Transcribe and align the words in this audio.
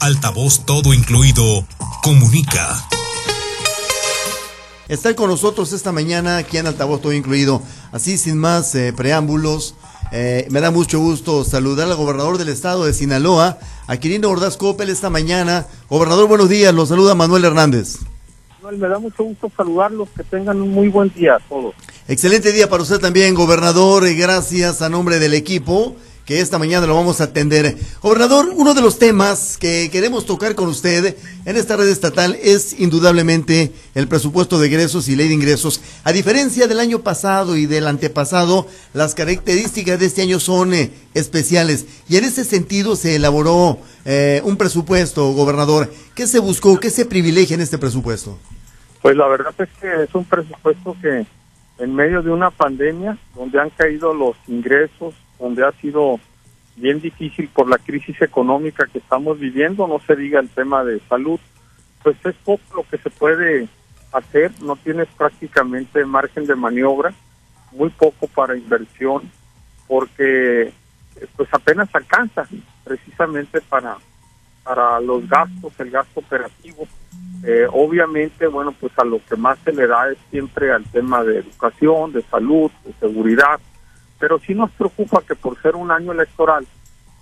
Altavoz 0.00 0.64
todo 0.64 0.94
incluido. 0.94 1.66
Comunica. 2.02 2.88
Están 4.88 5.12
con 5.12 5.28
nosotros 5.28 5.74
esta 5.74 5.92
mañana 5.92 6.38
aquí 6.38 6.56
en 6.56 6.66
Altavoz 6.66 7.02
todo 7.02 7.12
incluido. 7.12 7.60
Así 7.92 8.16
sin 8.16 8.38
más 8.38 8.74
eh, 8.74 8.94
preámbulos, 8.96 9.74
eh, 10.10 10.48
me 10.50 10.62
da 10.62 10.70
mucho 10.70 10.98
gusto 11.00 11.44
saludar 11.44 11.86
al 11.86 11.96
gobernador 11.96 12.38
del 12.38 12.48
estado 12.48 12.86
de 12.86 12.94
Sinaloa, 12.94 13.58
a 13.86 13.96
Quirino 13.98 14.30
Ordaz 14.30 14.56
Coppel, 14.56 14.88
esta 14.88 15.10
mañana. 15.10 15.66
Gobernador, 15.90 16.28
buenos 16.28 16.48
días. 16.48 16.72
Los 16.74 16.88
saluda 16.88 17.14
Manuel 17.14 17.44
Hernández. 17.44 17.98
Manuel, 18.62 18.78
me 18.78 18.88
da 18.88 18.98
mucho 18.98 19.22
gusto 19.22 19.52
saludarlos. 19.54 20.08
Que 20.16 20.24
tengan 20.24 20.62
un 20.62 20.70
muy 20.70 20.88
buen 20.88 21.12
día 21.12 21.34
a 21.34 21.40
todos. 21.40 21.74
Excelente 22.08 22.52
día 22.52 22.70
para 22.70 22.84
usted 22.84 23.00
también, 23.00 23.34
gobernador. 23.34 24.10
Gracias 24.14 24.80
a 24.80 24.88
nombre 24.88 25.18
del 25.18 25.34
equipo 25.34 25.94
que 26.30 26.40
esta 26.40 26.60
mañana 26.60 26.86
lo 26.86 26.94
vamos 26.94 27.20
a 27.20 27.24
atender. 27.24 27.76
Gobernador, 28.00 28.52
uno 28.54 28.72
de 28.72 28.80
los 28.80 29.00
temas 29.00 29.58
que 29.58 29.90
queremos 29.90 30.26
tocar 30.26 30.54
con 30.54 30.68
usted 30.68 31.16
en 31.44 31.56
esta 31.56 31.76
red 31.76 31.88
estatal 31.88 32.38
es 32.40 32.78
indudablemente 32.78 33.72
el 33.96 34.06
presupuesto 34.06 34.60
de 34.60 34.68
ingresos 34.68 35.08
y 35.08 35.16
ley 35.16 35.26
de 35.26 35.34
ingresos. 35.34 35.80
A 36.04 36.12
diferencia 36.12 36.68
del 36.68 36.78
año 36.78 37.00
pasado 37.00 37.56
y 37.56 37.66
del 37.66 37.88
antepasado, 37.88 38.68
las 38.94 39.16
características 39.16 39.98
de 39.98 40.06
este 40.06 40.22
año 40.22 40.38
son 40.38 40.72
eh, 40.72 40.92
especiales 41.14 41.86
y 42.08 42.16
en 42.16 42.22
ese 42.22 42.44
sentido 42.44 42.94
se 42.94 43.16
elaboró 43.16 43.78
eh, 44.04 44.40
un 44.44 44.56
presupuesto, 44.56 45.32
gobernador. 45.32 45.92
¿Qué 46.14 46.28
se 46.28 46.38
buscó? 46.38 46.78
¿Qué 46.78 46.90
se 46.90 47.06
privilegia 47.06 47.54
en 47.54 47.62
este 47.62 47.76
presupuesto? 47.76 48.38
Pues 49.02 49.16
la 49.16 49.26
verdad 49.26 49.52
es 49.58 49.68
que 49.80 50.04
es 50.04 50.14
un 50.14 50.24
presupuesto 50.26 50.96
que 51.02 51.26
en 51.80 51.92
medio 51.92 52.22
de 52.22 52.30
una 52.30 52.52
pandemia 52.52 53.18
donde 53.34 53.58
han 53.58 53.70
caído 53.70 54.14
los 54.14 54.36
ingresos, 54.46 55.12
donde 55.40 55.66
ha 55.66 55.72
sido 55.72 56.20
bien 56.76 57.00
difícil 57.00 57.48
por 57.48 57.68
la 57.68 57.78
crisis 57.78 58.20
económica 58.22 58.86
que 58.86 58.98
estamos 58.98 59.38
viviendo, 59.38 59.86
no 59.86 59.98
se 60.00 60.14
diga 60.14 60.40
el 60.40 60.48
tema 60.48 60.84
de 60.84 61.00
salud, 61.08 61.40
pues 62.02 62.16
es 62.24 62.34
poco 62.44 62.62
lo 62.76 62.82
que 62.84 62.98
se 62.98 63.10
puede 63.10 63.68
hacer, 64.12 64.50
no 64.62 64.76
tienes 64.76 65.08
prácticamente 65.16 66.04
margen 66.04 66.46
de 66.46 66.54
maniobra, 66.54 67.12
muy 67.72 67.90
poco 67.90 68.26
para 68.28 68.56
inversión, 68.56 69.30
porque 69.86 70.72
pues 71.36 71.48
apenas 71.52 71.88
alcanza 71.94 72.46
precisamente 72.84 73.60
para, 73.60 73.96
para 74.64 75.00
los 75.00 75.28
gastos, 75.28 75.72
el 75.78 75.90
gasto 75.90 76.20
operativo. 76.20 76.86
Eh, 77.44 77.66
obviamente, 77.72 78.46
bueno, 78.46 78.72
pues 78.72 78.92
a 78.98 79.04
lo 79.04 79.20
que 79.24 79.36
más 79.36 79.58
se 79.64 79.72
le 79.72 79.86
da 79.86 80.10
es 80.10 80.18
siempre 80.30 80.72
al 80.72 80.84
tema 80.84 81.22
de 81.24 81.38
educación, 81.38 82.12
de 82.12 82.22
salud, 82.22 82.70
de 82.84 82.92
seguridad, 82.94 83.60
pero 84.20 84.38
sí 84.38 84.54
nos 84.54 84.70
preocupa 84.72 85.22
que 85.26 85.34
por 85.34 85.60
ser 85.60 85.74
un 85.74 85.90
año 85.90 86.12
electoral 86.12 86.64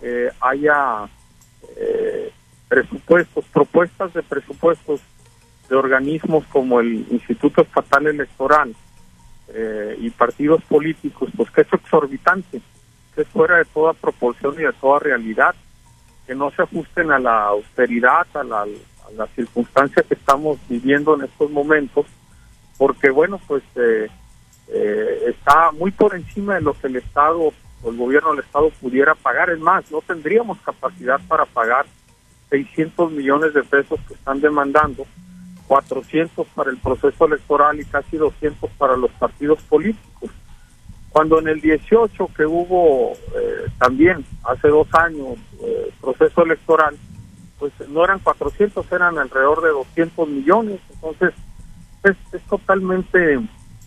eh, 0.02 0.30
haya 0.40 1.08
eh, 1.76 2.30
presupuestos, 2.68 3.44
propuestas 3.46 4.12
de 4.12 4.22
presupuestos 4.22 5.00
de 5.70 5.76
organismos 5.76 6.44
como 6.46 6.80
el 6.80 7.06
Instituto 7.10 7.62
Estatal 7.62 8.08
Electoral 8.08 8.74
eh, 9.48 9.96
y 10.00 10.10
partidos 10.10 10.62
políticos, 10.64 11.30
pues 11.36 11.50
que 11.52 11.62
es 11.62 11.72
exorbitante, 11.72 12.60
que 13.14 13.22
es 13.22 13.28
fuera 13.28 13.58
de 13.58 13.64
toda 13.66 13.92
proporción 13.92 14.54
y 14.54 14.64
de 14.64 14.72
toda 14.72 14.98
realidad, 14.98 15.54
que 16.26 16.34
no 16.34 16.50
se 16.50 16.62
ajusten 16.62 17.12
a 17.12 17.18
la 17.18 17.44
austeridad, 17.44 18.26
a 18.34 18.42
la, 18.42 18.62
a 18.62 19.12
la 19.16 19.26
circunstancia 19.28 20.02
que 20.02 20.14
estamos 20.14 20.58
viviendo 20.68 21.14
en 21.14 21.24
estos 21.24 21.50
momentos, 21.50 22.06
porque 22.76 23.10
bueno, 23.10 23.40
pues 23.46 23.62
eh, 23.76 24.08
eh, 24.70 25.24
está 25.28 25.72
muy 25.72 25.90
por 25.90 26.14
encima 26.14 26.56
de 26.56 26.60
lo 26.60 26.74
que 26.74 26.88
el 26.88 26.96
Estado 26.96 27.52
o 27.82 27.90
el 27.90 27.96
gobierno 27.96 28.30
del 28.30 28.44
Estado 28.44 28.70
pudiera 28.80 29.14
pagar. 29.14 29.50
Es 29.50 29.58
más, 29.58 29.90
no 29.90 30.00
tendríamos 30.02 30.58
capacidad 30.60 31.20
para 31.26 31.44
pagar 31.46 31.86
600 32.50 33.12
millones 33.12 33.54
de 33.54 33.62
pesos 33.62 34.00
que 34.06 34.14
están 34.14 34.40
demandando, 34.40 35.06
400 35.66 36.46
para 36.48 36.70
el 36.70 36.78
proceso 36.78 37.26
electoral 37.26 37.78
y 37.78 37.84
casi 37.84 38.16
200 38.16 38.70
para 38.72 38.96
los 38.96 39.10
partidos 39.12 39.60
políticos. 39.62 40.30
Cuando 41.10 41.38
en 41.40 41.48
el 41.48 41.60
18 41.60 42.30
que 42.36 42.44
hubo 42.46 43.12
eh, 43.12 43.66
también, 43.78 44.24
hace 44.44 44.68
dos 44.68 44.88
años, 44.94 45.38
eh, 45.62 45.90
proceso 46.00 46.42
electoral, 46.44 46.96
pues 47.58 47.72
no 47.88 48.04
eran 48.04 48.20
400, 48.20 48.90
eran 48.92 49.18
alrededor 49.18 49.62
de 49.62 49.70
200 49.70 50.28
millones. 50.28 50.80
Entonces, 50.90 51.34
es, 52.04 52.16
es 52.32 52.42
totalmente 52.42 53.40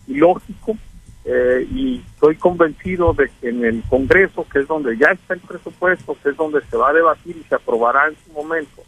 ilógico 0.06 0.76
eh, 1.24 1.66
y 1.70 2.00
estoy 2.14 2.36
convencido 2.36 3.12
de 3.12 3.30
que 3.40 3.50
en 3.50 3.64
el 3.64 3.82
Congreso, 3.88 4.44
que 4.52 4.60
es 4.60 4.66
donde 4.66 4.96
ya 4.96 5.08
está 5.08 5.34
el 5.34 5.40
presupuesto, 5.40 6.16
que 6.22 6.30
es 6.30 6.36
donde 6.36 6.60
se 6.62 6.76
va 6.76 6.90
a 6.90 6.92
debatir 6.92 7.36
y 7.36 7.44
se 7.44 7.54
aprobará 7.54 8.08
en 8.08 8.16
su 8.24 8.32
momento, 8.32 8.82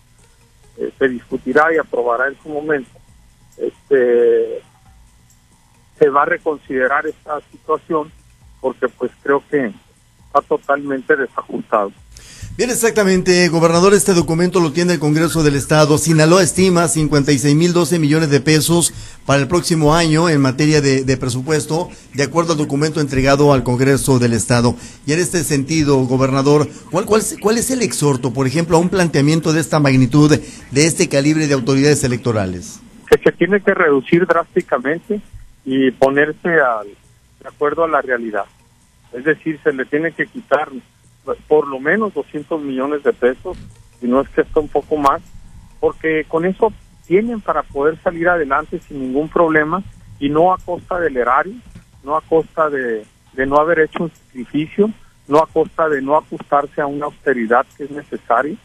eh, 0.77 0.93
se 0.99 1.09
discutirá 1.09 1.73
y 1.73 1.79
aprobará 1.79 2.29
en 2.29 2.37
su 2.43 2.49
momento, 2.49 2.91
este, 3.57 4.63
se 5.99 6.09
va 6.09 6.23
a 6.23 6.27
reconsiderar 6.27 7.07
esta 7.07 7.41
situación 7.53 8.11
porque 8.61 8.89
pues 8.89 9.13
creo 9.23 9.43
que 9.49 9.67
está 10.27 10.41
totalmente 10.49 11.15
desajustado. 11.15 11.93
Bien, 12.57 12.71
exactamente, 12.71 13.49
gobernador, 13.49 13.95
este 13.95 14.15
documento 14.15 14.61
lo 14.61 14.71
tiene 14.71 14.93
el 14.93 15.01
Congreso 15.01 15.43
del 15.43 15.57
Estado. 15.57 15.99
Sinaloa 15.99 16.41
estima 16.41 16.87
56 16.87 17.53
mil 17.57 17.73
12 17.73 17.99
millones 17.99 18.31
de 18.31 18.41
pesos 18.41 18.95
para 19.27 19.41
el 19.41 19.49
próximo 19.49 19.97
año 19.97 20.29
en 20.29 20.41
materia 20.41 20.81
de, 20.81 21.17
presupuesto, 21.17 21.89
de 22.13 22.23
acuerdo 22.23 22.53
al 22.53 22.59
documento 22.59 23.01
entregado 23.01 23.53
al 23.53 23.65
Congreso 23.65 24.21
del 24.21 24.35
Estado. 24.35 24.77
Y 25.05 25.15
en 25.15 25.19
este 25.19 25.43
sentido, 25.43 25.97
gobernador, 26.05 26.69
¿cuál, 26.93 27.07
cuál, 27.07 27.23
cuál 27.43 27.59
es 27.59 27.73
el 27.73 27.83
exhorto, 27.83 28.33
por 28.33 28.47
ejemplo, 28.47 28.77
a 28.77 28.81
un 28.81 28.89
planteamiento 28.89 29.53
de 29.53 29.61
esta 29.61 29.81
magnitud, 29.81 30.31
de 30.31 30.87
este 30.87 31.09
calibre 31.09 31.49
de 31.49 31.55
autoridades 31.55 32.05
electorales? 32.05 32.79
Que 33.11 33.19
se 33.19 33.33
tiene 33.33 33.63
que 33.63 33.75
reducir 33.75 34.29
drásticamente 34.29 35.21
y 35.65 35.91
ponerse 35.91 36.51
al, 36.61 36.87
de 36.87 37.49
acuerdo 37.49 37.83
a 37.83 37.89
la 37.89 38.01
realidad. 38.01 38.45
Es 39.13 39.25
decir, 39.25 39.59
se 39.65 39.73
le 39.73 39.87
tiene 39.87 40.13
que 40.13 40.29
quitar 40.29 40.69
por 41.49 41.67
lo 41.67 41.81
menos 41.81 42.15
200 42.15 42.61
millones 42.63 43.03
de 43.03 43.13
pesos, 43.13 43.57
si 44.01 44.07
no 44.07 44.21
es 44.21 44.29
que 44.31 44.43
está 44.43 44.61
un 44.61 44.69
poco 44.69 44.97
más, 44.97 45.23
porque 45.81 46.25
con 46.29 46.45
eso 46.45 46.73
tienen 47.07 47.41
para 47.41 47.63
poder 47.63 48.01
salir 48.03 48.29
adelante 48.29 48.79
sin 48.81 49.01
ningún 49.01 49.29
problema 49.29 49.83
y 50.19 50.29
no 50.29 50.53
a 50.53 50.59
costa 50.59 50.99
del 51.01 51.17
erario, 51.17 51.55
no 52.03 52.17
a 52.17 52.21
costa 52.23 52.71
de, 52.71 53.05
de 53.33 53.47
no 53.47 53.57
haber 53.57 53.81
hecho 53.81 54.05
un 54.05 54.11
sacrificio, 54.11 54.91
no 55.29 55.39
a 55.39 55.47
costa 55.47 55.89
de 55.89 56.03
no 56.03 56.17
ajustarse 56.17 56.81
a 56.81 56.87
una 56.87 57.07
austeridad 57.07 57.67
que 57.77 57.85
es 57.85 57.91
necesaria. 57.91 58.57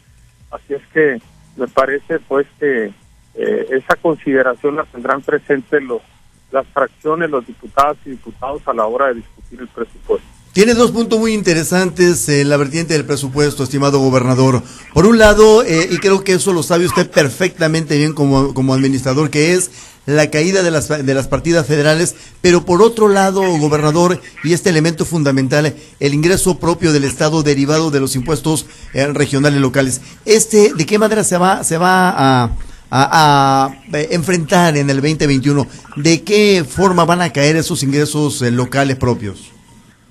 Así 0.50 0.74
es 0.74 0.82
que 0.92 1.20
me 1.56 1.68
parece 1.68 2.18
pues 2.20 2.46
que 2.58 2.92
eh, 3.34 3.66
esa 3.70 3.96
consideración 3.96 4.76
la 4.76 4.84
tendrán 4.84 5.22
presente 5.22 5.80
los 5.80 6.02
las 6.50 6.66
fracciones, 6.68 7.30
los 7.30 7.46
diputados 7.46 7.96
y 8.04 8.10
diputados 8.10 8.66
a 8.66 8.74
la 8.74 8.86
hora 8.86 9.08
de 9.08 9.14
discutir 9.14 9.60
el 9.60 9.68
presupuesto. 9.68 10.26
Tiene 10.52 10.74
dos 10.74 10.90
puntos 10.90 11.20
muy 11.20 11.32
interesantes 11.32 12.28
en 12.28 12.48
la 12.48 12.56
vertiente 12.56 12.94
del 12.94 13.04
presupuesto, 13.04 13.62
estimado 13.62 14.00
gobernador. 14.00 14.64
Por 14.92 15.06
un 15.06 15.16
lado, 15.16 15.62
eh, 15.62 15.88
y 15.92 15.98
creo 15.98 16.24
que 16.24 16.32
eso 16.32 16.52
lo 16.52 16.64
sabe 16.64 16.86
usted 16.86 17.08
perfectamente 17.08 17.96
bien 17.96 18.14
como, 18.14 18.52
como 18.52 18.74
administrador, 18.74 19.30
que 19.30 19.54
es 19.54 19.70
la 20.06 20.28
caída 20.28 20.64
de 20.64 20.72
las, 20.72 20.88
de 20.88 21.14
las 21.14 21.28
partidas 21.28 21.68
federales, 21.68 22.16
pero 22.40 22.64
por 22.64 22.82
otro 22.82 23.06
lado, 23.06 23.42
gobernador, 23.58 24.20
y 24.42 24.52
este 24.52 24.70
elemento 24.70 25.04
fundamental, 25.04 25.72
el 26.00 26.14
ingreso 26.14 26.58
propio 26.58 26.92
del 26.92 27.04
Estado 27.04 27.44
derivado 27.44 27.92
de 27.92 28.00
los 28.00 28.16
impuestos 28.16 28.66
eh, 28.92 29.06
regionales 29.06 29.60
locales. 29.60 30.00
Este, 30.24 30.74
¿de 30.74 30.84
qué 30.84 30.98
manera 30.98 31.22
se 31.22 31.38
va, 31.38 31.62
se 31.62 31.78
va 31.78 32.50
a, 32.90 33.70
eh, 33.92 34.08
enfrentar 34.10 34.76
en 34.76 34.90
el 34.90 34.96
2021? 34.96 35.64
¿De 35.94 36.22
qué 36.22 36.64
forma 36.68 37.04
van 37.04 37.22
a 37.22 37.32
caer 37.32 37.54
esos 37.54 37.84
ingresos 37.84 38.40
locales 38.40 38.96
propios? 38.96 39.49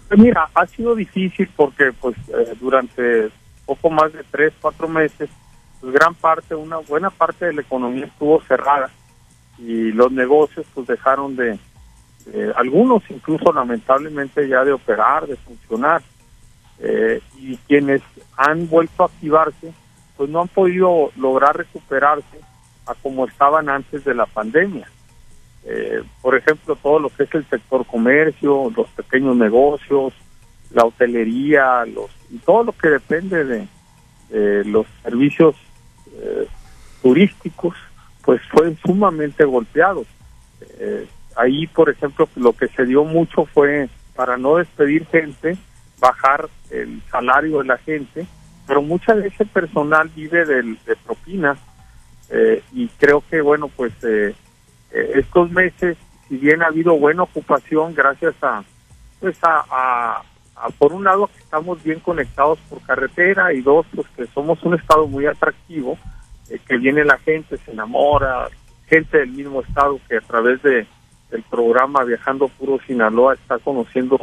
Pues 0.10 0.20
mira, 0.20 0.50
ha 0.56 0.66
sido 0.66 0.96
difícil 0.96 1.48
porque 1.56 1.94
pues 1.94 2.18
eh, 2.30 2.56
durante 2.60 3.30
poco 3.64 3.92
más 3.92 4.12
de 4.12 4.24
tres, 4.32 4.52
cuatro 4.60 4.88
meses, 4.88 5.30
pues 5.80 5.94
gran 5.94 6.16
parte, 6.16 6.56
una 6.56 6.78
buena 6.78 7.12
parte 7.12 7.46
de 7.46 7.54
la 7.54 7.62
economía 7.62 8.06
estuvo 8.06 8.42
cerrada 8.42 8.90
y 9.60 9.92
los 9.92 10.12
negocios 10.12 10.66
pues 10.74 10.88
dejaron 10.88 11.36
de, 11.36 11.60
algunos 12.56 13.04
incluso 13.10 13.54
lamentablemente 13.54 14.48
ya 14.48 14.66
de 14.66 14.74
operar, 14.74 15.28
de 15.28 15.36
funcionar. 15.36 16.02
Eh, 16.80 17.22
y 17.38 17.58
quienes 17.68 18.02
han 18.36 18.68
vuelto 18.68 19.04
a 19.04 19.08
activarse, 19.08 19.74
pues 20.18 20.30
no 20.30 20.42
han 20.42 20.48
podido 20.48 21.12
lograr 21.18 21.56
recuperarse 21.56 22.40
a 22.88 22.96
como 22.96 23.28
estaban 23.28 23.70
antes 23.70 24.04
de 24.06 24.16
la 24.16 24.26
pandemia. 24.26 24.88
Eh, 25.66 26.02
por 26.22 26.36
ejemplo, 26.36 26.76
todo 26.76 27.00
lo 27.00 27.10
que 27.10 27.24
es 27.24 27.34
el 27.34 27.46
sector 27.50 27.86
comercio, 27.86 28.72
los 28.76 28.88
pequeños 28.90 29.36
negocios, 29.36 30.14
la 30.72 30.86
hotelería, 30.86 31.86
los 31.86 32.10
todo 32.46 32.64
lo 32.64 32.72
que 32.74 32.90
depende 32.90 33.44
de, 33.46 33.68
los 34.66 34.86
servicios 35.02 35.56
eh, 36.14 36.48
turísticos, 37.02 37.76
pues 38.24 38.40
fue 38.52 38.76
sumamente 38.86 39.44
golpeados. 39.44 40.06
Eh, 40.78 41.08
ahí, 41.36 41.66
por 41.66 41.90
ejemplo, 41.90 42.30
lo 42.36 42.54
que 42.54 42.68
se 42.68 42.86
dio 42.86 43.04
mucho 43.04 43.46
fue 43.46 43.90
para 44.16 44.38
no 44.38 44.58
despedir 44.58 45.08
gente, 45.08 45.58
bajar 46.00 46.48
el 46.70 47.02
salario 47.10 47.60
de 47.60 47.66
la 47.66 47.78
gente 47.80 48.28
pero 48.70 48.84
mucha 48.84 49.16
de 49.16 49.30
ese 49.30 49.46
personal 49.46 50.12
vive 50.16 50.46
del, 50.46 50.78
de 50.86 50.96
propinas 50.98 51.58
eh, 52.30 52.62
y 52.72 52.88
creo 53.00 53.24
que, 53.28 53.42
bueno, 53.42 53.68
pues 53.68 53.92
eh, 54.92 55.00
eh, 55.00 55.12
estos 55.16 55.52
meses, 55.52 55.98
si 56.28 56.38
bien 56.38 56.62
ha 56.62 56.68
habido 56.68 56.98
buena 56.98 57.24
ocupación 57.24 57.94
gracias 57.94 58.36
a, 58.42 58.64
pues 59.20 59.38
a, 59.44 60.22
a, 60.56 60.70
por 60.78 60.94
un 60.94 61.04
lado 61.04 61.28
que 61.28 61.40
estamos 61.40 61.82
bien 61.84 62.00
conectados 62.00 62.60
por 62.70 62.82
carretera 62.82 63.54
y 63.54 63.62
dos, 63.62 63.86
pues 63.96 64.08
que 64.16 64.26
somos 64.28 64.62
un 64.64 64.76
estado 64.76 65.08
muy 65.08 65.26
atractivo, 65.26 65.98
que 66.68 66.78
viene 66.78 67.06
la 67.06 67.18
gente, 67.20 67.58
se 67.58 67.72
enamora, 67.72 68.50
gente 68.88 69.20
del 69.20 69.30
mismo 69.30 69.62
estado 69.62 70.00
que 70.08 70.18
a 70.18 70.22
través 70.22 70.62
de 70.64 70.88
del 71.30 71.44
programa 71.44 72.04
Viajando 72.04 72.48
Puro 72.48 72.80
Sinaloa 72.86 73.36
está 73.36 73.60
conociendo 73.60 74.18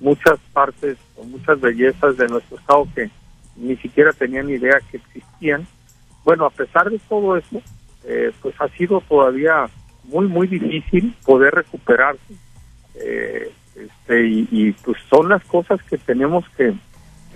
muchas 0.00 0.38
partes 0.52 0.96
o 1.16 1.24
muchas 1.24 1.60
bellezas 1.60 2.16
de 2.16 2.26
nuestro 2.28 2.58
estado 2.58 2.88
que 2.94 3.10
ni 3.56 3.76
siquiera 3.76 4.12
tenían 4.12 4.48
idea 4.48 4.80
que 4.90 4.96
existían. 4.96 5.66
Bueno, 6.24 6.46
a 6.46 6.50
pesar 6.50 6.90
de 6.90 6.98
todo 7.08 7.36
eso, 7.36 7.62
eh, 8.04 8.32
pues 8.40 8.54
ha 8.60 8.68
sido 8.68 9.00
todavía 9.02 9.68
muy, 10.10 10.26
muy 10.26 10.46
difícil 10.46 11.14
poder 11.24 11.54
recuperarse. 11.54 12.34
Eh, 12.96 13.50
este, 13.76 14.26
y, 14.26 14.72
pues 14.84 14.98
son 15.08 15.28
las 15.28 15.42
cosas 15.44 15.80
que 15.84 15.96
tenemos 15.96 16.44
que, 16.56 16.74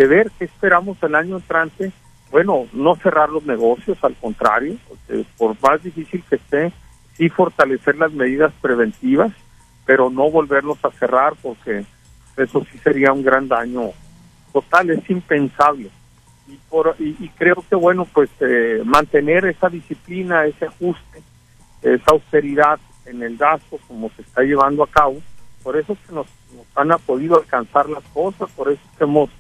ver, 0.06 0.31
que 0.38 0.44
esperamos 0.44 1.03
el 1.03 1.15
año 1.15 1.37
entrante. 1.37 1.93
Bueno, 2.31 2.67
no 2.73 2.97
cerrar 2.97 3.31
los 3.31 3.44
negocios, 3.44 3.97
al 4.03 4.15
contrario, 4.17 4.76
por 5.38 5.56
más 5.62 5.82
difícil 5.82 6.23
que 6.29 6.37
esté, 6.37 6.73
sí 7.17 7.29
fortalecer 7.29 7.97
las 7.97 8.12
medidas 8.12 8.53
preventivas, 8.61 9.32
pero 9.87 10.11
no 10.11 10.31
volverlos 10.31 10.85
a 10.85 10.91
cerrar 10.91 11.35
porque 11.41 11.85
eso 12.37 12.67
sí 12.70 12.79
sería 12.79 13.12
un 13.12 13.23
gran 13.23 13.47
daño 13.47 13.91
total, 14.53 14.91
es 14.91 15.09
impensable. 15.09 15.91
Y, 16.49 16.59
por, 16.69 16.97
y, 16.99 17.29
creo 17.38 17.65
que, 17.69 17.77
bueno, 17.77 18.05
pues 18.12 18.29
eh, 18.41 18.82
mantener 18.85 19.47
esa 19.47 19.69
disciplina, 19.69 20.44
ese 20.44 20.67
ajuste, 20.67 21.23
esa 21.84 22.10
austeridad 22.10 22.81
en 23.06 23.22
el 23.22 23.36
gasto 23.36 23.78
como 23.86 24.10
se 24.16 24.22
está 24.22 24.42
llevando 24.42 24.82
a 24.82 24.88
cabo, 24.88 25.20
por 25.62 25.76
eso 25.76 25.96
que 26.06 26.12
nos, 26.12 26.26
nos 26.54 26.66
han 26.75 26.98
podido 27.00 27.36
alcanzar 27.36 27.88
las 27.88 28.04
cosas, 28.04 28.50
por 28.52 28.70
eso 28.70 28.81
que 28.98 29.04
hemos 29.04 29.31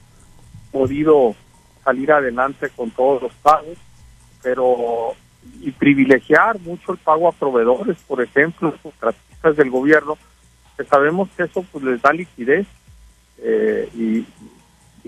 podido 0.70 1.34
salir 1.82 2.12
adelante 2.12 2.70
con 2.70 2.90
todos 2.90 3.22
los 3.22 3.32
pagos, 3.34 3.78
pero 4.42 5.14
y 5.60 5.70
privilegiar 5.70 6.58
mucho 6.60 6.92
el 6.92 6.98
pago 6.98 7.28
a 7.28 7.32
proveedores, 7.32 7.98
por 8.06 8.22
ejemplo, 8.22 8.74
contratistas 8.82 9.56
del 9.56 9.70
gobierno, 9.70 10.16
que 10.76 10.84
sabemos 10.84 11.28
que 11.36 11.44
eso 11.44 11.64
pues 11.70 11.84
les 11.84 12.02
da 12.02 12.12
liquidez 12.12 12.66
eh, 13.38 13.88
y, 13.94 14.26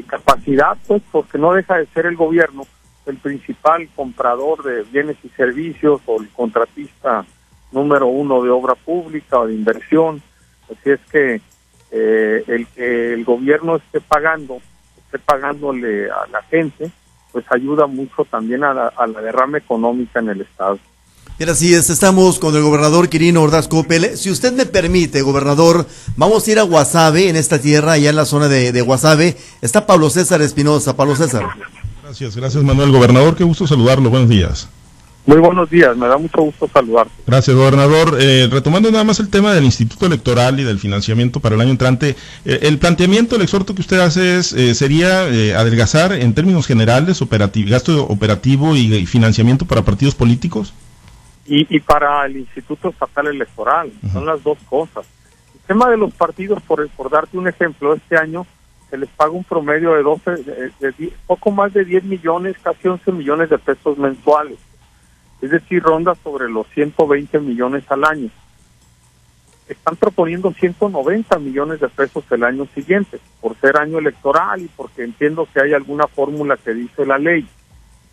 capacidad, 0.09 0.77
pues 0.87 1.03
porque 1.11 1.37
no 1.37 1.53
deja 1.53 1.79
de 1.79 1.87
ser 1.87 2.07
el 2.07 2.15
gobierno 2.15 2.65
el 3.07 3.17
principal 3.19 3.89
comprador 3.95 4.63
de 4.65 4.83
bienes 4.83 5.17
y 5.23 5.29
servicios 5.31 6.01
o 6.07 6.21
el 6.21 6.29
contratista 6.31 7.25
número 7.73 8.07
uno 8.07 8.43
de 8.43 8.51
obra 8.51 8.75
pública 8.75 9.41
o 9.41 9.47
de 9.47 9.55
inversión. 9.55 10.23
Así 10.65 10.91
es 10.91 11.01
que 11.11 11.41
eh, 11.91 12.45
el 12.47 12.67
que 12.69 13.15
el 13.15 13.25
gobierno 13.25 13.77
esté 13.77 14.01
pagando, 14.01 14.61
esté 15.05 15.19
pagándole 15.19 16.11
a 16.11 16.27
la 16.31 16.43
gente, 16.43 16.91
pues 17.33 17.45
ayuda 17.51 17.87
mucho 17.87 18.25
también 18.25 18.65
a 18.65 18.75
la, 18.75 19.21
derrama 19.23 19.59
económica 19.59 20.21
en 20.21 20.31
el 20.31 20.41
Estado. 20.41 20.79
Y 21.39 21.45
así 21.45 21.75
es, 21.75 21.91
estamos 21.91 22.39
con 22.39 22.57
el 22.57 22.63
gobernador 22.63 23.11
Quirino 23.11 23.43
Ordaz 23.43 23.69
Copel. 23.69 24.17
Si 24.17 24.31
usted 24.31 24.55
me 24.55 24.65
permite, 24.65 25.21
gobernador, 25.21 25.87
vamos 26.17 26.49
a 26.49 26.51
ir 26.51 26.59
a 26.59 26.63
Guasave, 26.63 27.29
en 27.29 27.37
esta 27.37 27.61
tierra, 27.61 27.93
allá 27.93 28.09
en 28.09 28.17
la 28.17 28.25
zona 28.25 28.49
de, 28.49 28.73
de 28.73 28.81
Guasave. 28.81 29.37
Está 29.61 29.87
Pablo 29.87 30.09
César 30.09 30.41
Espinosa. 30.41 30.97
Pablo 30.97 31.15
César. 31.15 31.45
Gracias, 32.07 32.37
gracias 32.37 32.63
Manuel. 32.63 32.93
Gobernador, 32.93 33.35
qué 33.35 33.43
gusto 33.43 33.67
saludarlo. 33.67 34.11
Buenos 34.11 34.29
días. 34.29 34.71
Muy 35.27 35.39
buenos 35.39 35.69
días, 35.69 35.97
me 35.97 36.07
da 36.07 36.17
mucho 36.17 36.41
gusto 36.41 36.71
saludarte. 36.73 37.11
Gracias, 37.27 37.57
gobernador. 37.57 38.17
Eh, 38.21 38.47
retomando 38.49 38.93
nada 38.93 39.03
más 39.03 39.19
el 39.19 39.29
tema 39.29 39.53
del 39.53 39.65
Instituto 39.65 40.07
Electoral 40.07 40.61
y 40.61 40.63
del 40.63 40.79
financiamiento 40.79 41.41
para 41.41 41.57
el 41.57 41.61
año 41.61 41.73
entrante, 41.73 42.15
eh, 42.45 42.61
el 42.63 42.79
planteamiento, 42.79 43.35
el 43.35 43.43
exhorto 43.43 43.75
que 43.75 43.81
usted 43.81 43.99
hace 43.99 44.37
es, 44.37 44.53
eh, 44.53 44.77
sería 44.77 45.23
adelgazar 45.59 46.13
en 46.13 46.33
términos 46.33 46.69
generales 46.69 47.21
operativo, 47.23 47.71
gasto 47.71 48.05
operativo 48.05 48.77
y, 48.77 49.05
financiamiento 49.07 49.65
para 49.65 49.83
partidos 49.83 50.15
políticos. 50.15 50.73
Y, 51.45 51.81
para 51.81 52.25
el 52.27 52.37
Instituto 52.37 52.91
Estatal 52.91 53.27
Electoral, 53.27 53.91
son 54.13 54.27
las 54.27 54.45
dos 54.45 54.59
cosas. 54.69 55.05
El 55.55 55.61
tema 55.67 55.91
de 55.91 55.97
los 55.97 56.15
partidos, 56.15 56.63
por, 56.63 56.89
por 56.91 57.11
darte 57.11 57.37
un 57.37 57.49
ejemplo, 57.49 57.95
este 57.95 58.17
año 58.17 58.47
se 58.91 58.99
les 58.99 59.09
paga 59.11 59.33
un 59.33 59.45
promedio 59.45 59.95
de 59.95 60.03
12, 60.03 60.31
de 60.81 61.13
poco 61.27 61.51
más 61.51 61.73
de 61.73 61.85
10 61.85 62.05
millones, 62.05 62.57
casi 62.63 62.89
11 62.89 63.13
millones 63.13 63.51
de 63.51 63.59
pesos 63.59 63.99
mensuales 63.99 64.59
es 65.41 65.51
decir, 65.51 65.83
ronda 65.83 66.15
sobre 66.23 66.49
los 66.49 66.67
120 66.69 67.39
millones 67.41 67.85
al 67.89 68.05
año. 68.05 68.31
Están 69.69 69.97
proponiendo 69.97 70.53
190 70.53 71.39
millones 71.39 71.81
de 71.81 71.89
pesos 71.89 72.25
el 72.31 72.45
año 72.45 72.67
siguiente, 72.75 73.19
por 73.41 73.57
ser 73.57 73.77
año 73.77 73.99
electoral 73.99 74.63
y 74.63 74.69
porque 74.69 75.03
entiendo 75.03 75.47
que 75.53 75.61
hay 75.61 75.73
alguna 75.73 76.07
fórmula 76.07 76.57
que 76.57 76.73
dice 76.73 77.05
la 77.05 77.19
ley. 77.19 77.47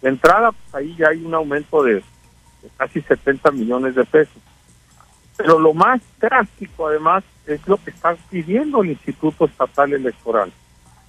De 0.01 0.09
entrada, 0.09 0.51
pues 0.51 0.75
ahí 0.75 0.95
ya 0.97 1.09
hay 1.09 1.23
un 1.23 1.33
aumento 1.33 1.83
de, 1.83 2.03
casi 2.77 3.01
70 3.01 3.51
millones 3.51 3.95
de 3.95 4.03
pesos. 4.03 4.41
Pero 5.37 5.59
lo 5.59 5.73
más 5.73 6.01
drástico, 6.19 6.87
además, 6.87 7.23
es 7.47 7.65
lo 7.67 7.77
que 7.77 7.91
está 7.91 8.15
pidiendo 8.29 8.81
el 8.81 8.91
Instituto 8.91 9.45
Estatal 9.45 9.93
Electoral. 9.93 10.51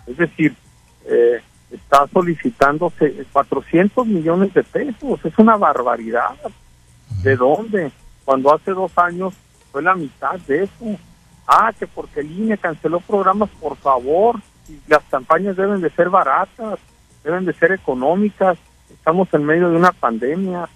Es 0.06 0.16
decir, 0.16 0.54
eh, 1.06 1.40
está 1.70 2.06
solicitándose 2.12 3.26
400 3.32 4.06
millones 4.06 4.54
de 4.54 4.62
pesos. 4.62 5.24
Es 5.24 5.38
una 5.38 5.56
barbaridad. 5.56 6.34
¿De 7.22 7.36
dónde? 7.36 7.90
Cuando 8.24 8.54
hace 8.54 8.72
dos 8.72 8.96
años 8.96 9.34
fue 9.72 9.82
la 9.82 9.94
mitad 9.94 10.38
de 10.46 10.64
eso. 10.64 10.98
Ah, 11.46 11.72
que 11.78 11.86
porque 11.86 12.20
el 12.20 12.30
INE 12.30 12.58
canceló 12.58 13.00
programas, 13.00 13.50
por 13.60 13.76
favor. 13.76 14.40
Las 14.88 15.02
campañas 15.10 15.56
deben 15.56 15.80
de 15.80 15.90
ser 15.90 16.08
baratas, 16.08 16.78
deben 17.22 17.44
de 17.44 17.52
ser 17.52 17.72
económicas. 17.72 18.56
Estamos 18.90 19.28
en 19.34 19.44
medio 19.44 19.68
de 19.68 19.76
una 19.76 19.92
pandemia. 19.92 20.68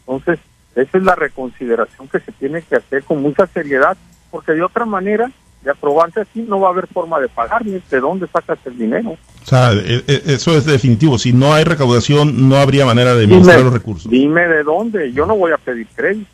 Entonces, 0.00 0.38
esa 0.74 0.98
es 0.98 1.04
la 1.04 1.14
reconsideración 1.14 2.08
que 2.08 2.20
se 2.20 2.32
tiene 2.32 2.62
que 2.62 2.76
hacer 2.76 3.04
con 3.04 3.22
mucha 3.22 3.46
seriedad, 3.46 3.96
porque 4.30 4.52
de 4.52 4.62
otra 4.62 4.84
manera 4.84 5.30
de 5.64 5.70
aprobarse 5.70 6.20
así, 6.20 6.42
no 6.42 6.60
va 6.60 6.68
a 6.68 6.72
haber 6.72 6.86
forma 6.86 7.18
de 7.18 7.28
pagar, 7.28 7.64
ni 7.64 7.72
de 7.72 8.00
dónde 8.00 8.28
sacas 8.28 8.58
el 8.66 8.76
dinero. 8.76 9.10
O 9.10 9.46
sea, 9.46 9.72
e, 9.72 10.04
e, 10.06 10.22
eso 10.26 10.56
es 10.56 10.66
definitivo. 10.66 11.18
Si 11.18 11.32
no 11.32 11.54
hay 11.54 11.64
recaudación, 11.64 12.48
no 12.48 12.56
habría 12.56 12.84
manera 12.84 13.14
de 13.14 13.24
administrar 13.24 13.60
los 13.60 13.72
recursos. 13.72 14.10
Dime 14.10 14.46
de 14.46 14.62
dónde. 14.62 15.12
Yo 15.12 15.26
no 15.26 15.36
voy 15.36 15.52
a 15.52 15.58
pedir 15.58 15.86
crédito. 15.94 16.28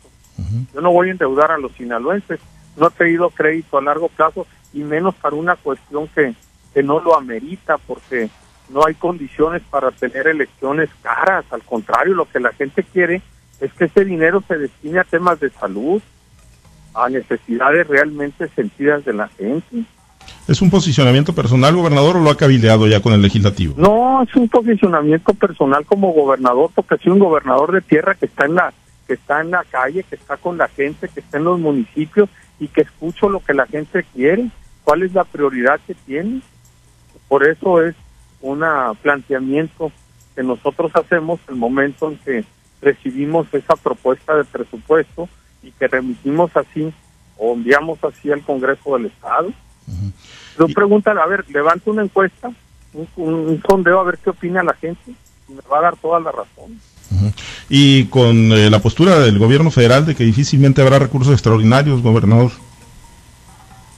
Yo 0.73 0.81
no 0.81 0.91
voy 0.91 1.09
a 1.09 1.11
endeudar 1.11 1.51
a 1.51 1.57
los 1.57 1.71
sinaloenses. 1.73 2.39
No 2.75 2.87
he 2.87 2.91
pedido 2.91 3.29
crédito 3.29 3.77
a 3.77 3.81
largo 3.81 4.09
plazo 4.09 4.47
y 4.73 4.79
menos 4.79 5.15
para 5.15 5.35
una 5.35 5.55
cuestión 5.55 6.07
que, 6.13 6.33
que 6.73 6.83
no 6.83 6.99
lo 6.99 7.15
amerita, 7.15 7.77
porque 7.77 8.29
no 8.69 8.85
hay 8.85 8.95
condiciones 8.95 9.61
para 9.69 9.91
tener 9.91 10.27
elecciones 10.27 10.89
caras. 11.01 11.45
Al 11.51 11.61
contrario, 11.61 12.15
lo 12.15 12.25
que 12.25 12.39
la 12.39 12.51
gente 12.53 12.83
quiere 12.83 13.21
es 13.59 13.71
que 13.73 13.85
ese 13.85 14.03
dinero 14.03 14.43
se 14.47 14.57
destine 14.57 14.99
a 14.99 15.03
temas 15.03 15.39
de 15.39 15.51
salud, 15.51 16.01
a 16.93 17.09
necesidades 17.09 17.87
realmente 17.87 18.47
sentidas 18.49 19.05
de 19.05 19.13
la 19.13 19.27
gente. 19.29 19.83
¿Es 20.47 20.61
un 20.61 20.69
posicionamiento 20.69 21.33
personal, 21.33 21.75
gobernador, 21.75 22.17
o 22.17 22.19
lo 22.19 22.29
ha 22.29 22.37
cabildeado 22.37 22.87
ya 22.87 23.01
con 23.01 23.13
el 23.13 23.21
legislativo? 23.21 23.75
No, 23.77 24.23
es 24.23 24.35
un 24.35 24.49
posicionamiento 24.49 25.33
personal 25.33 25.85
como 25.85 26.11
gobernador, 26.11 26.71
porque 26.73 26.97
soy 26.97 27.13
un 27.13 27.19
gobernador 27.19 27.71
de 27.71 27.81
tierra 27.81 28.15
que 28.15 28.25
está 28.25 28.45
en 28.45 28.55
la 28.55 28.73
que 29.07 29.15
está 29.15 29.41
en 29.41 29.51
la 29.51 29.65
calle, 29.69 30.03
que 30.03 30.15
está 30.15 30.37
con 30.37 30.57
la 30.57 30.69
gente, 30.69 31.09
que 31.09 31.19
está 31.19 31.37
en 31.37 31.43
los 31.43 31.59
municipios 31.59 32.29
y 32.59 32.67
que 32.67 32.81
escucho 32.81 33.27
lo 33.27 33.41
que 33.41 33.53
la 33.53 33.65
gente 33.65 34.05
quiere, 34.13 34.49
cuál 34.83 35.03
es 35.03 35.13
la 35.13 35.25
prioridad 35.25 35.81
que 35.85 35.95
tiene. 35.95 36.41
Por 37.27 37.45
eso 37.45 37.81
es 37.81 37.95
un 38.41 38.63
planteamiento 39.01 39.91
que 40.33 40.43
nosotros 40.43 40.91
hacemos 40.95 41.41
el 41.49 41.55
momento 41.55 42.09
en 42.09 42.17
que 42.19 42.45
recibimos 42.81 43.53
esa 43.53 43.75
propuesta 43.75 44.35
de 44.35 44.45
presupuesto 44.45 45.27
y 45.63 45.71
que 45.71 45.87
remitimos 45.87 46.55
así 46.55 46.93
o 47.37 47.53
enviamos 47.53 48.03
así 48.03 48.31
al 48.31 48.41
Congreso 48.41 48.97
del 48.97 49.07
Estado. 49.07 49.51
Nos 50.57 50.73
preguntan, 50.73 51.17
a 51.17 51.25
ver, 51.25 51.45
levante 51.49 51.89
una 51.89 52.03
encuesta, 52.03 52.51
un, 52.93 53.61
sondeo 53.67 53.99
a 53.99 54.03
ver 54.03 54.19
qué 54.23 54.29
opina 54.29 54.63
la 54.63 54.73
gente 54.73 55.11
y 55.49 55.53
me 55.53 55.61
va 55.71 55.79
a 55.79 55.81
dar 55.81 55.97
toda 55.97 56.19
la 56.19 56.31
razón. 56.31 56.79
Y 57.69 58.05
con 58.05 58.51
eh, 58.51 58.69
la 58.69 58.79
postura 58.79 59.19
del 59.19 59.37
gobierno 59.37 59.71
federal 59.71 60.05
de 60.05 60.15
que 60.15 60.23
difícilmente 60.23 60.81
habrá 60.81 60.99
recursos 60.99 61.33
extraordinarios, 61.33 62.01
gobernador. 62.01 62.51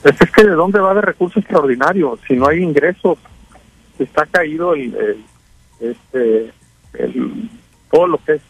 Pues 0.01 0.19
es 0.19 0.31
que 0.31 0.43
de 0.43 0.51
dónde 0.51 0.79
va 0.79 0.93
de 0.93 1.01
recursos 1.01 1.37
extraordinarios 1.37 2.19
si 2.27 2.35
no 2.35 2.47
hay 2.47 2.59
ingresos, 2.59 3.17
está 3.99 4.25
caído 4.25 4.73
el, 4.73 5.23
este 5.79 6.51
el, 6.93 7.49
todo 7.91 8.07
lo 8.07 8.17
que 8.23 8.33
es 8.33 8.41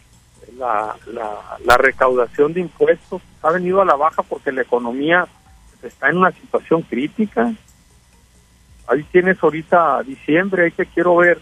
la, 0.56 0.96
la, 1.64 1.76
recaudación 1.76 2.52
de 2.52 2.60
impuestos 2.60 3.22
ha 3.42 3.50
venido 3.50 3.80
a 3.80 3.84
la 3.84 3.96
baja 3.96 4.22
porque 4.22 4.52
la 4.52 4.62
economía 4.62 5.26
está 5.82 6.10
en 6.10 6.18
una 6.18 6.32
situación 6.32 6.82
crítica. 6.82 7.52
Ahí 8.86 9.02
tienes 9.04 9.42
ahorita 9.42 10.02
diciembre, 10.02 10.64
ahí 10.64 10.70
que 10.70 10.86
quiero 10.86 11.16
ver 11.16 11.40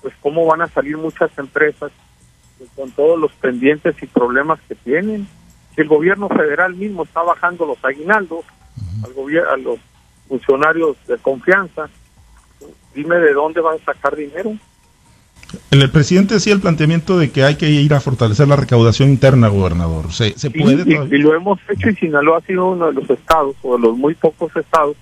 pues 0.00 0.14
cómo 0.20 0.44
van 0.46 0.62
a 0.62 0.68
salir 0.68 0.96
muchas 0.96 1.30
empresas 1.38 1.92
pues, 2.58 2.70
con 2.74 2.90
todos 2.92 3.18
los 3.18 3.32
pendientes 3.32 3.94
y 4.02 4.06
problemas 4.06 4.60
que 4.68 4.74
tienen. 4.74 5.26
Si 5.74 5.80
el 5.80 5.88
gobierno 5.88 6.28
federal 6.28 6.74
mismo 6.74 7.04
está 7.04 7.22
bajando 7.22 7.66
los 7.66 7.82
aguinaldos 7.84 8.44
al 9.04 9.12
gobierno, 9.14 9.50
a 9.50 9.56
los 9.56 9.78
funcionarios 10.28 10.96
de 11.06 11.18
confianza, 11.18 11.88
dime 12.94 13.16
de 13.16 13.32
dónde 13.32 13.60
van 13.60 13.78
a 13.80 13.84
sacar 13.84 14.16
dinero. 14.16 14.56
El, 15.70 15.90
presidente 15.90 16.36
hacía 16.36 16.54
el 16.54 16.60
planteamiento 16.60 17.18
de 17.18 17.30
que 17.30 17.44
hay 17.44 17.56
que 17.56 17.70
ir 17.70 17.94
a 17.94 18.00
fortalecer 18.00 18.48
la 18.48 18.56
recaudación 18.56 19.08
interna, 19.08 19.48
gobernador. 19.48 20.12
¿Se, 20.12 20.32
puede? 20.50 20.84
Y, 20.90 21.18
lo 21.18 21.34
hemos 21.34 21.58
hecho 21.68 21.90
y 21.90 21.94
Sinaloa 21.96 22.38
ha 22.38 22.40
sido 22.42 22.70
uno 22.70 22.86
de 22.86 22.92
los 22.94 23.10
estados, 23.10 23.56
o 23.62 23.76
de 23.76 23.82
los 23.82 23.96
muy 23.96 24.14
pocos 24.14 24.54
estados, 24.56 24.96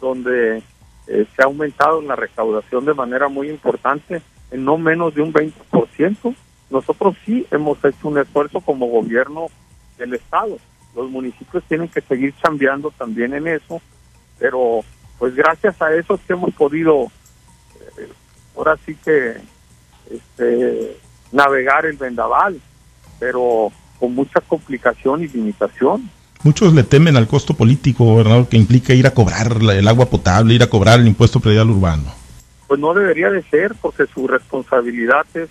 donde 0.00 0.62
eh, 1.06 1.26
se 1.34 1.42
ha 1.42 1.46
aumentado 1.46 2.00
la 2.02 2.16
recaudación 2.16 2.84
de 2.84 2.94
manera 2.94 3.28
muy 3.28 3.48
importante, 3.48 4.22
en 4.50 4.64
no 4.64 4.78
menos 4.78 5.14
de 5.14 5.22
un 5.22 5.32
20%. 5.32 6.34
Nosotros 6.70 7.16
sí 7.24 7.46
hemos 7.50 7.84
hecho 7.84 8.08
un 8.08 8.18
esfuerzo 8.18 8.60
como 8.60 8.86
gobierno 8.86 9.46
del 9.98 10.14
estado. 10.14 10.58
Los 10.94 11.10
municipios 11.10 11.62
tienen 11.68 11.88
que 11.88 12.00
seguir 12.00 12.34
cambiando 12.40 12.90
también 12.90 13.34
en 13.34 13.48
eso, 13.48 13.80
pero 14.38 14.80
pues 15.18 15.34
gracias 15.34 15.80
a 15.80 15.94
eso 15.94 16.14
es 16.14 16.20
que 16.22 16.32
hemos 16.32 16.52
podido, 16.54 17.06
eh, 17.98 18.08
ahora 18.56 18.76
sí 18.84 18.96
que 19.04 19.36
este, 20.10 20.96
navegar 21.32 21.86
el 21.86 21.96
vendaval, 21.96 22.60
pero 23.18 23.72
con 23.98 24.14
mucha 24.14 24.40
complicación 24.40 25.22
y 25.22 25.28
limitación. 25.28 26.10
Muchos 26.42 26.74
le 26.74 26.82
temen 26.82 27.16
al 27.16 27.26
costo 27.26 27.54
político, 27.54 28.04
gobernador, 28.04 28.48
que 28.48 28.56
implica 28.56 28.92
ir 28.92 29.06
a 29.06 29.12
cobrar 29.12 29.56
el 29.60 29.88
agua 29.88 30.06
potable, 30.06 30.54
ir 30.54 30.62
a 30.62 30.68
cobrar 30.68 31.00
el 31.00 31.06
impuesto 31.06 31.40
predial 31.40 31.70
urbano. 31.70 32.12
Pues 32.68 32.78
no 32.78 32.92
debería 32.92 33.30
de 33.30 33.42
ser, 33.44 33.74
porque 33.80 34.04
su 34.06 34.26
responsabilidad 34.26 35.26
es, 35.34 35.48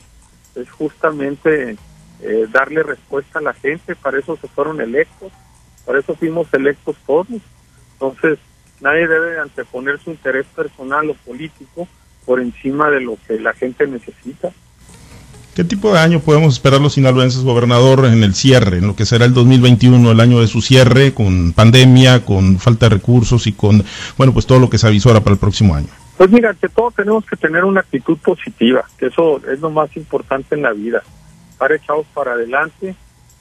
es 0.55 0.69
justamente 0.69 1.77
eh, 2.22 2.48
darle 2.51 2.83
respuesta 2.83 3.39
a 3.39 3.41
la 3.41 3.53
gente, 3.53 3.95
para 3.95 4.19
eso 4.19 4.38
se 4.39 4.48
fueron 4.48 4.81
electos, 4.81 5.31
para 5.86 6.00
eso 6.00 6.15
fuimos 6.15 6.53
electos 6.53 6.95
todos. 7.07 7.27
Entonces, 7.93 8.38
nadie 8.79 9.07
debe 9.07 9.39
anteponer 9.39 10.00
su 10.00 10.12
interés 10.12 10.45
personal 10.55 11.10
o 11.10 11.15
político 11.15 11.88
por 12.25 12.39
encima 12.39 12.89
de 12.89 13.01
lo 13.01 13.18
que 13.27 13.39
la 13.39 13.53
gente 13.53 13.88
necesita. 13.88 14.51
¿Qué 15.56 15.63
tipo 15.63 15.94
de 15.94 16.00
año 16.00 16.20
podemos 16.20 16.56
esperar 16.56 16.82
los 16.82 16.94
sinaloenses, 16.94 17.44
gobernador, 17.44 18.06
en 18.06 18.24
el 18.24 18.34
cierre, 18.34 18.80
en 18.80 18.88
lo 18.88 18.96
que 18.96 19.06
será 19.06 19.25
el 19.25 19.36
2021, 19.36 20.12
el 20.12 20.20
año 20.20 20.39
de 20.42 20.48
su 20.48 20.63
cierre, 20.63 21.13
con 21.13 21.53
pandemia, 21.53 22.25
con 22.25 22.58
falta 22.58 22.88
de 22.89 22.96
recursos 22.96 23.46
y 23.46 23.53
con, 23.53 23.84
bueno, 24.18 24.34
pues 24.34 24.48
todo 24.48 24.60
lo 24.60 24.68
que 24.68 24.80
se 24.80 24.88
avisora 24.88 25.20
para 25.20 25.34
el 25.34 25.39
próximo 25.39 25.75
año? 25.75 25.89
Pues 26.18 26.32
mira, 26.32 26.50
ante 26.50 26.70
todo 26.70 26.89
tenemos 26.89 27.24
que 27.25 27.36
tener 27.36 27.63
una 27.65 27.82
actitud 27.82 28.18
positiva, 28.18 28.84
que 28.98 29.08
eso 29.08 29.42
es 29.48 29.60
lo 29.60 29.70
más 29.70 29.96
importante 29.96 30.56
en 30.56 30.63
la 30.63 30.74
vida. 30.74 31.03
Estar 31.51 31.72
echados 31.72 32.08
para 32.15 32.34
adelante. 32.34 32.96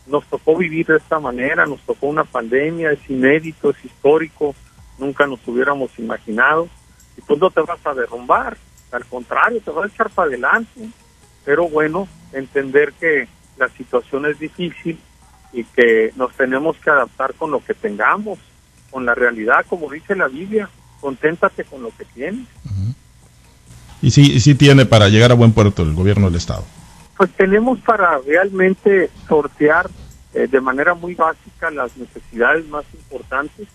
Nos 0.07 0.27
tocó 0.27 0.59
vivir 0.59 0.87
de 0.87 0.97
esta 0.99 1.19
manera, 1.19 1.65
nos 1.65 1.81
tocó 1.81 2.09
una 2.09 2.25
pandemia, 2.25 2.93
es 2.93 3.09
inédito, 3.09 3.71
es 3.71 3.85
histórico, 3.85 4.55
nunca 4.99 5.27
nos 5.27 5.41
hubiéramos 5.47 5.99
imaginado. 5.99 6.69
Y 7.17 7.23
pues 7.23 7.41
no 7.41 7.51
te 7.51 7.63
vas 7.63 7.79
a 7.87 7.95
derrumbar, 7.95 8.59
al 8.93 9.05
contrario, 9.07 9.61
te 9.65 9.71
vas 9.71 9.85
a 9.91 9.95
echar 9.95 10.11
para 10.11 10.29
adelante. 10.29 10.89
Pero 11.45 11.69
bueno, 11.69 12.07
entender 12.33 12.93
que 12.93 13.27
la 13.59 13.69
situación 13.69 14.27
es 14.27 14.39
difícil 14.39 14.99
y 15.53 15.65
que 15.65 16.13
nos 16.17 16.33
tenemos 16.35 16.77
que 16.77 16.91
adaptar 16.91 17.35
con 17.35 17.51
lo 17.51 17.65
que 17.65 17.75
tengamos, 17.75 18.39
con 18.91 19.05
la 19.05 19.15
realidad, 19.15 19.65
como 19.69 19.91
dice 19.91 20.15
la 20.15 20.29
Biblia, 20.29 20.69
conténtate 21.01 21.65
con 21.65 21.83
lo 21.83 21.91
que 21.97 22.05
tienes. 22.05 22.47
Y 24.01 24.11
sí, 24.11 24.41
sí 24.41 24.55
tiene 24.55 24.87
para 24.87 25.09
llegar 25.09 25.31
a 25.31 25.35
buen 25.35 25.53
puerto 25.53 25.83
el 25.83 25.95
gobierno 25.95 26.27
del 26.27 26.37
Estado. 26.37 26.65
Pues 27.17 27.31
tenemos 27.33 27.79
para 27.81 28.19
realmente 28.19 29.11
sortear 29.29 29.89
eh, 30.35 30.49
de 30.51 30.61
manera 30.61 30.95
muy 30.95 31.15
básica 31.15 31.71
las 31.71 31.97
necesidades 31.97 32.67
más 32.69 32.85
importantes, 32.95 33.69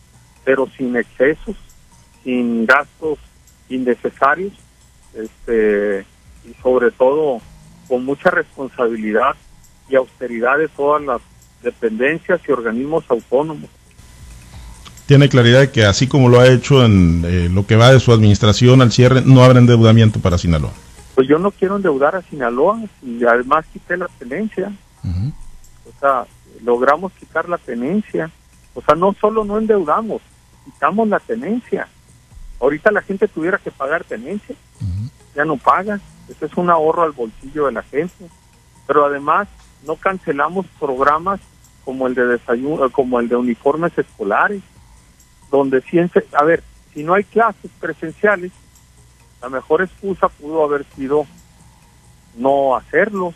pero 0.44 0.68
sin 0.78 0.96
excesos, 0.96 1.56
sin 2.24 2.66
gastos 2.66 3.20
innecesarios, 3.70 4.54
este, 5.14 6.06
y 6.46 6.54
sobre 6.62 6.92
todo 6.92 7.42
con 7.88 8.06
mucha 8.06 8.30
responsabilidad 8.30 9.36
y 9.90 9.96
austeridad 9.96 10.58
de 10.58 10.68
todas 10.68 11.02
las 11.04 11.22
dependencias 11.64 12.42
y 12.48 12.52
organismos 12.52 13.06
autónomos. 13.10 13.70
Tiene 15.06 15.30
claridad 15.30 15.62
de 15.62 15.72
que 15.72 15.86
así 15.86 16.08
como 16.08 16.28
lo 16.28 16.40
ha 16.40 16.48
hecho 16.48 16.84
en 16.84 17.24
eh, 17.26 17.50
lo 17.50 17.66
que 17.66 17.78
va 17.78 17.94
de 17.94 18.00
su 18.00 18.12
administración 18.12 18.82
al 18.82 18.92
cierre, 18.92 19.22
no 19.26 19.44
habrá 19.44 19.60
endeudamiento 19.60 20.20
para 20.20 20.38
Sinaloa. 20.38 20.74
Pues 21.16 21.28
yo 21.28 21.40
no 21.40 21.52
quiero 21.52 21.78
endeudar 21.78 22.16
a 22.16 22.22
Sinaloa 22.22 22.82
y 23.02 23.24
además 23.24 23.66
quité 23.72 23.96
la 23.98 24.08
tenencia. 24.20 24.72
O 25.04 26.00
sea, 26.00 26.26
logramos 26.64 27.14
quitar 27.14 27.48
la 27.48 27.58
tenencia. 27.58 28.30
O 28.74 28.82
sea, 28.82 28.96
no 28.96 29.16
solo 29.20 29.46
no 29.46 29.58
endeudamos, 29.58 30.22
quitamos 30.66 31.08
la 31.08 31.20
tenencia. 31.20 31.88
Ahorita 32.60 32.92
la 32.92 33.02
gente 33.02 33.28
tuviera 33.28 33.58
que 33.58 33.72
pagar 33.72 34.04
tenencia, 34.04 34.56
ya 35.36 35.46
no 35.46 35.58
paga. 35.58 36.00
Eso 36.28 36.46
es 36.46 36.58
un 36.58 36.70
ahorro 36.70 37.04
al 37.04 37.12
bolsillo 37.12 37.68
de 37.68 37.72
la 37.72 37.84
gente. 37.84 38.30
Pero 38.86 39.06
además 39.06 39.48
no 39.86 39.96
cancelamos 39.96 40.66
programas 40.80 41.40
como 41.86 42.08
el 42.08 42.16
de 42.16 42.26
desayuno, 42.26 42.90
como 42.92 43.20
el 43.20 43.30
de 43.30 43.36
uniformes 43.36 43.98
escolares, 43.98 44.62
donde 45.52 45.82
ciencia, 45.82 46.24
a 46.34 46.44
ver, 46.44 46.64
si 46.94 47.04
no 47.04 47.14
hay 47.14 47.24
clases 47.24 47.72
presenciales, 47.80 48.52
la 49.42 49.50
mejor 49.50 49.82
excusa 49.82 50.28
pudo 50.30 50.64
haber 50.64 50.84
sido 50.96 51.26
no 52.36 52.76
hacerlos, 52.76 53.36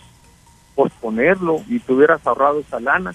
posponerlo 0.75 1.62
y 1.68 1.80
te 1.80 1.94
hubieras 1.94 2.25
ahorrado 2.25 2.60
esa 2.60 2.80
lana. 2.80 3.13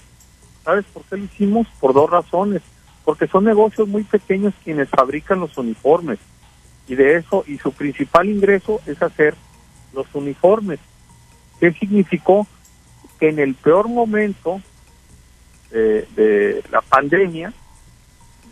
¿Sabes 0.64 0.84
por 0.86 1.02
qué 1.04 1.16
lo 1.16 1.24
hicimos? 1.24 1.66
Por 1.80 1.92
dos 1.92 2.08
razones. 2.08 2.62
Porque 3.06 3.28
son 3.28 3.44
negocios 3.44 3.86
muy 3.86 4.02
pequeños 4.02 4.52
quienes 4.64 4.88
fabrican 4.88 5.38
los 5.38 5.56
uniformes. 5.56 6.18
Y 6.88 6.96
de 6.96 7.16
eso, 7.18 7.44
y 7.46 7.56
su 7.56 7.70
principal 7.70 8.28
ingreso 8.28 8.80
es 8.84 9.00
hacer 9.00 9.36
los 9.94 10.12
uniformes. 10.12 10.80
¿Qué 11.60 11.72
significó? 11.72 12.48
Que 13.20 13.28
en 13.28 13.38
el 13.38 13.54
peor 13.54 13.88
momento 13.88 14.60
de 15.70 16.64
la 16.72 16.80
pandemia 16.80 17.52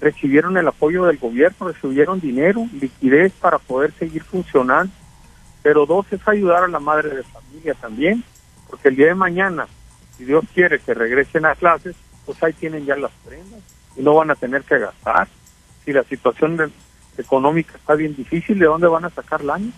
recibieron 0.01 0.57
el 0.57 0.69
apoyo 0.69 1.05
del 1.07 1.19
gobierno, 1.19 1.69
recibieron 1.69 2.21
dinero, 2.21 2.69
liquidez 2.81 3.33
para 3.33 3.59
poder 3.59 3.93
seguir 3.99 4.23
funcionando. 4.23 4.93
Pero 5.65 5.85
dos 5.85 6.07
es 6.13 6.21
ayudar 6.29 6.63
a 6.63 6.69
la 6.69 6.79
madre 6.79 7.09
de 7.09 7.23
familia 7.25 7.75
también, 7.75 8.23
porque 8.71 8.89
el 8.89 8.97
día 8.97 9.07
de 9.07 9.15
mañana, 9.17 9.67
si 10.17 10.25
Dios 10.25 10.45
quiere 10.55 10.79
que 10.79 10.95
regresen 10.95 11.45
a 11.45 11.57
clases, 11.57 11.97
pues 12.25 12.41
ahí 12.41 12.53
tienen 12.53 12.87
ya 12.87 12.95
las 12.95 13.11
prendas 13.25 13.61
y 13.97 14.03
no 14.03 14.15
van 14.15 14.31
a 14.31 14.35
tener 14.35 14.63
que 14.63 14.79
gastar. 14.79 15.29
Si 15.85 15.93
la 15.93 16.03
situación 16.05 16.73
económica 17.19 17.75
está 17.77 17.95
bien 17.95 18.15
difícil, 18.17 18.59
¿de 18.59 18.67
dónde 18.67 18.87
van 18.87 19.05
a 19.05 19.11
sacar 19.11 19.41
el 19.41 19.51
año? 19.51 19.73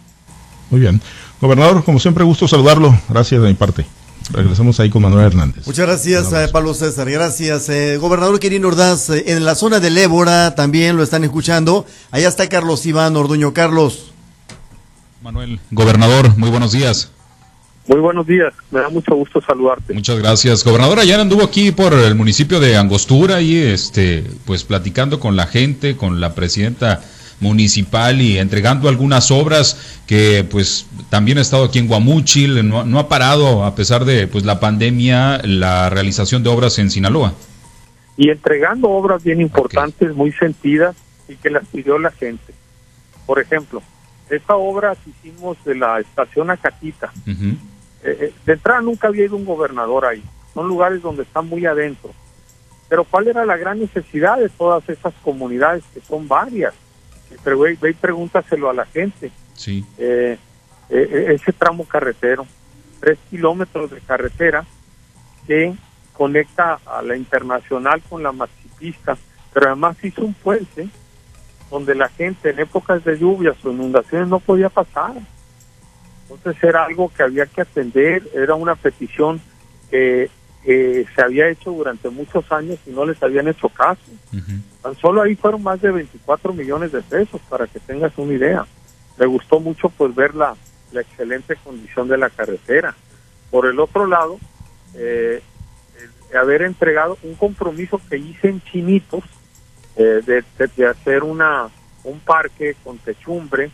Muy 0.71 0.81
bien. 0.81 1.01
Gobernador, 1.41 1.85
como 1.85 1.99
siempre, 1.99 2.25
gusto 2.25 2.49
saludarlo. 2.49 2.95
Gracias 3.09 3.41
de 3.41 3.49
mi 3.49 3.55
parte. 3.55 3.87
Regresamos 4.31 4.81
ahí 4.81 4.91
con 4.91 5.03
Manuel 5.03 5.27
Hernández. 5.27 5.67
Muchas 5.67 5.87
gracias, 5.87 6.33
eh, 6.33 6.49
Pablo 6.53 6.75
César. 6.75 7.09
Gracias. 7.09 7.69
Eh, 7.69 7.97
gobernador 7.99 8.41
Quirino 8.41 8.69
Ordaz, 8.69 9.11
eh, 9.11 9.25
en 9.29 9.45
la 9.45 9.55
zona 9.55 9.79
del 9.79 9.97
Ébora 9.97 10.55
también 10.55 10.97
lo 10.97 11.03
están 11.03 11.23
escuchando. 11.23 11.87
Allá 12.11 12.29
está 12.29 12.49
Carlos 12.49 12.85
Iván 12.87 13.17
Orduño. 13.17 13.53
Carlos. 13.53 14.13
Manuel, 15.23 15.61
gobernador, 15.71 16.37
muy 16.37 16.51
buenos 16.51 16.73
días. 16.73 17.11
Muy 17.89 18.01
buenos 18.01 18.27
días, 18.27 18.53
me 18.73 18.81
da 18.81 18.89
mucho 18.89 19.15
gusto 19.15 19.41
saludarte. 19.41 19.95
Muchas 19.95 20.19
gracias. 20.19 20.65
Gobernador, 20.65 20.99
ayer 20.99 21.21
anduvo 21.21 21.45
aquí 21.45 21.71
por 21.71 21.93
el 21.95 22.17
municipio 22.17 22.59
de 22.59 22.77
Angostura 22.77 23.41
y 23.41 23.57
este, 23.57 24.25
pues 24.45 24.65
platicando 24.65 25.21
con 25.21 25.37
la 25.37 25.47
gente, 25.47 25.97
con 25.97 26.21
la 26.21 26.35
presidenta 26.35 27.01
municipal 27.39 28.21
y 28.21 28.39
entregando 28.39 28.89
algunas 28.89 29.31
obras 29.31 30.01
que 30.07 30.45
pues 30.51 30.87
también 31.11 31.39
ha 31.39 31.43
estado 31.43 31.65
aquí 31.65 31.79
en 31.79 31.87
Guamúchil, 31.87 32.69
no, 32.69 32.99
ha 32.99 33.09
parado 33.09 33.65
a 33.65 33.75
pesar 33.75 34.05
de 34.05 34.27
pues 34.27 34.45
la 34.45 34.59
pandemia 34.59 35.41
la 35.45 35.89
realización 35.91 36.43
de 36.43 36.51
obras 36.51 36.79
en 36.79 36.91
Sinaloa. 36.91 37.35
Y 38.17 38.31
entregando 38.31 38.89
obras 38.89 39.23
bien 39.23 39.41
importantes, 39.41 40.15
muy 40.15 40.33
sentidas 40.33 40.97
y 41.29 41.37
que 41.37 41.51
las 41.51 41.67
pidió 41.67 41.99
la 41.99 42.11
gente. 42.11 42.55
Por 43.27 43.41
ejemplo, 43.41 43.83
esta 44.31 44.57
obra 44.57 44.97
que 44.97 45.11
hicimos 45.11 45.57
de 45.65 45.77
la 45.77 46.01
estación 46.01 46.51
Acatita, 46.51 47.13
eh, 47.27 47.57
eh, 48.03 48.33
de 48.45 48.53
entrada 48.53 48.81
nunca 48.81 49.09
había 49.09 49.25
ido 49.25 49.37
un 49.37 49.45
gobernador 49.45 50.07
ahí, 50.07 50.23
son 50.55 50.69
lugares 50.69 51.03
donde 51.03 51.23
están 51.23 51.49
muy 51.49 51.67
adentro. 51.67 52.11
Pero 52.89 53.05
¿cuál 53.05 53.27
era 53.29 53.45
la 53.45 53.57
gran 53.57 53.81
necesidad 53.81 54.39
de 54.39 54.49
todas 54.49 54.89
esas 54.89 55.13
comunidades, 55.23 55.83
que 55.93 56.01
son 56.01 56.29
varias? 56.29 56.75
pero 57.43 57.59
ve, 57.59 57.77
ve 57.81 57.91
y 57.91 57.95
pregúntaselo 57.95 58.71
a 58.71 58.75
la 58.75 58.87
gente. 58.87 59.31
Sí. 59.55 59.85
Eh, 59.99 60.39
eh, 60.89 61.09
eh, 61.11 61.35
ese 61.35 61.53
tramo 61.53 61.85
carretero, 61.85 62.47
tres 63.01 63.19
kilómetros 63.31 63.91
de 63.91 64.01
carretera 64.01 64.65
que 65.47 65.75
conecta 66.13 66.79
a 66.87 67.03
la 67.03 67.17
internacional 67.17 68.03
con 68.09 68.23
la 68.23 68.33
maxipista, 68.33 69.17
pero 69.53 69.67
además 69.67 69.97
hizo 70.03 70.23
un 70.23 70.35
puente 70.35 70.89
donde 71.71 71.95
la 71.95 72.09
gente 72.09 72.51
en 72.51 72.61
épocas 72.61 73.05
de 73.05 73.19
lluvias 73.19 73.57
o 73.65 73.71
inundaciones 73.71 74.29
no 74.29 74.39
podía 74.39 74.69
pasar. 74.69 75.15
Entonces 76.29 76.63
era 76.63 76.85
algo 76.85 77.11
que 77.15 77.23
había 77.23 77.47
que 77.47 77.63
atender, 77.63 78.23
era 78.35 78.55
una 78.55 78.75
petición 78.75 79.41
que 79.91 80.29
se 81.15 81.23
había 81.23 81.49
hecho 81.49 81.71
durante 81.71 82.11
muchos 82.11 82.51
años 82.51 82.79
y 82.87 82.91
no 82.91 83.07
les 83.07 83.23
habían 83.23 83.47
hecho 83.49 83.69
caso. 83.69 84.03
Tan 84.83 84.97
solo 84.97 85.23
ahí 85.23 85.37
fueron 85.37 85.63
más 85.63 85.81
de 85.81 85.93
24 85.93 86.53
millones 86.53 86.93
de 86.93 87.03
pesos, 87.03 87.41
para 87.49 87.67
que 87.67 87.79
tengas 87.79 88.13
una 88.19 88.35
idea. 88.35 88.67
Me 89.17 89.27
gustó 89.27 89.61
mucho 89.61 89.89
pues 89.91 90.15
ver 90.15 90.35
la, 90.35 90.57
la 90.93 91.01
excelente 91.01 91.57
condición 91.57 92.09
de 92.09 92.19
la 92.19 92.31
carretera. 92.31 92.95
Por 93.51 93.67
el 93.67 93.79
otro 93.79 94.07
lado, 94.07 94.39
eh, 94.95 95.41
haber 96.37 96.63
entregado 96.63 97.19
un 97.23 97.35
compromiso 97.35 98.01
que 98.09 98.17
hice 98.17 98.49
en 98.49 98.63
Chinitos 98.63 99.25
eh, 99.97 100.43
de, 100.77 100.87
hacer 100.87 101.23
una 101.23 101.69
un 102.05 102.21
parque 102.21 102.77
con 102.85 102.99
techumbre 102.99 103.71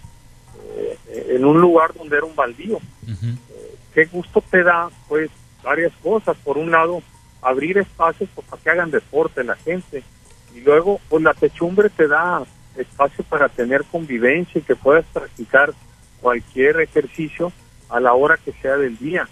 eh, 0.75 0.99
en 1.31 1.45
un 1.45 1.61
lugar 1.61 1.93
donde 1.95 2.17
era 2.17 2.27
un 2.27 2.35
baldío. 2.35 2.79
Eh, 3.07 3.77
qué 3.95 4.05
gusto 4.07 4.43
te 4.51 4.63
da, 4.63 4.91
pues, 5.09 5.31
varias 5.63 5.93
cosas. 6.03 6.37
Por 6.39 6.59
un 6.59 6.71
lado, 6.71 7.03
abrir 7.41 7.79
espacios 7.79 8.31
pues, 8.35 8.47
para 8.47 8.63
que 8.63 8.71
hagan 8.71 8.91
deporte 8.91 9.45
la 9.45 9.57
gente. 9.57 10.03
Y 10.55 10.61
luego, 10.61 11.01
pues, 11.09 11.23
la 11.23 11.35
techumbre 11.35 11.91
te 11.91 12.09
da 12.09 12.43
espacio 12.77 13.25
para 13.25 13.49
tener 13.49 13.85
convivencia 13.85 14.59
y 14.59 14.63
que 14.63 14.77
puedas 14.77 15.05
practicar 15.13 15.73
cualquier 16.21 16.81
ejercicio 16.81 17.53
a 17.89 18.01
la 18.01 18.15
hora 18.15 18.39
que 18.43 18.53
sea 18.53 18.77
del 18.77 18.97
día. 18.97 19.29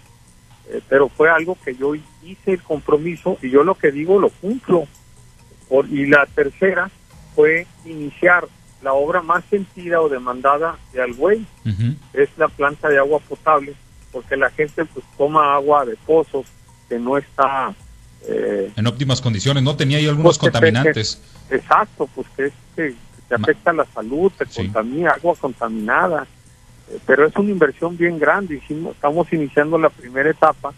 Eh, 0.69 0.81
pero 0.87 1.09
fue 1.09 1.29
algo 1.29 1.57
que 1.63 1.75
yo 1.75 1.95
hice 1.95 2.51
el 2.51 2.61
compromiso 2.61 3.37
y 3.41 3.49
yo 3.49 3.63
lo 3.63 3.75
que 3.75 3.91
digo 3.91 4.19
lo 4.19 4.29
cumplo. 4.29 4.87
Por, 5.67 5.87
y 5.87 6.05
la 6.05 6.25
tercera 6.27 6.91
fue 7.33 7.65
iniciar 7.85 8.47
la 8.81 8.93
obra 8.93 9.21
más 9.21 9.43
sentida 9.49 10.01
o 10.01 10.09
demandada 10.09 10.77
de 10.93 11.01
Algüey, 11.01 11.45
es 12.13 12.29
la 12.37 12.47
planta 12.47 12.89
de 12.89 12.97
agua 12.97 13.19
potable, 13.19 13.73
porque 14.11 14.35
la 14.35 14.49
gente 14.49 14.85
pues 14.85 15.05
toma 15.17 15.53
agua 15.55 15.85
de 15.85 15.95
pozos 15.97 16.45
que 16.89 16.97
no 16.99 17.17
está... 17.17 17.73
Eh, 18.27 18.71
en 18.75 18.87
óptimas 18.87 19.21
condiciones, 19.21 19.63
¿no? 19.63 19.75
Tenía 19.75 19.97
ahí 19.97 20.07
algunos 20.07 20.37
pues, 20.37 20.51
contaminantes. 20.51 21.21
exacto, 21.49 22.07
pues 22.13 22.27
que, 22.35 22.51
que, 22.75 22.95
te 23.27 23.35
afecta 23.35 23.71
la 23.71 23.85
salud, 23.85 24.31
te 24.37 24.45
contamina, 24.45 25.11
agua 25.11 25.35
contaminada 25.39 26.27
pero 27.05 27.25
es 27.25 27.35
una 27.35 27.51
inversión 27.51 27.97
bien 27.97 28.19
grande. 28.19 28.55
Hicimos, 28.55 28.95
estamos 28.95 29.31
iniciando 29.31 29.77
la 29.77 29.89
primera 29.89 30.29
etapa, 30.29 30.73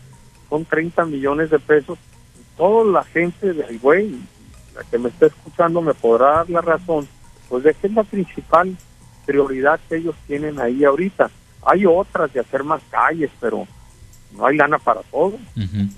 son 0.50 0.66
30 0.66 1.06
millones 1.06 1.50
de 1.50 1.60
pesos. 1.60 1.98
Toda 2.58 2.86
la 2.92 3.04
gente 3.04 3.54
de 3.54 3.74
Higüey, 3.74 4.20
la 4.76 4.84
que 4.84 4.98
me 4.98 5.10
está 5.10 5.28
escuchando, 5.28 5.82
me 5.82 5.94
podrá 5.94 6.36
dar 6.36 6.50
la 6.50 6.62
razón, 6.62 7.08
pues 7.54 7.66
de 7.66 7.76
que 7.76 7.86
es 7.86 7.94
la 7.94 8.04
principal 8.04 8.76
prioridad 9.28 9.80
que 9.88 9.98
ellos 9.98 10.16
tienen 10.26 10.60
ahí 10.60 10.84
ahorita. 10.84 11.30
Hay 11.64 11.86
otras 11.86 12.34
de 12.34 12.40
hacer 12.40 12.64
más 12.64 12.82
calles, 12.90 13.30
pero 13.40 13.68
no 14.36 14.48
hay 14.48 14.58
lana 14.58 14.80
para 14.80 15.02
todo. 15.02 15.38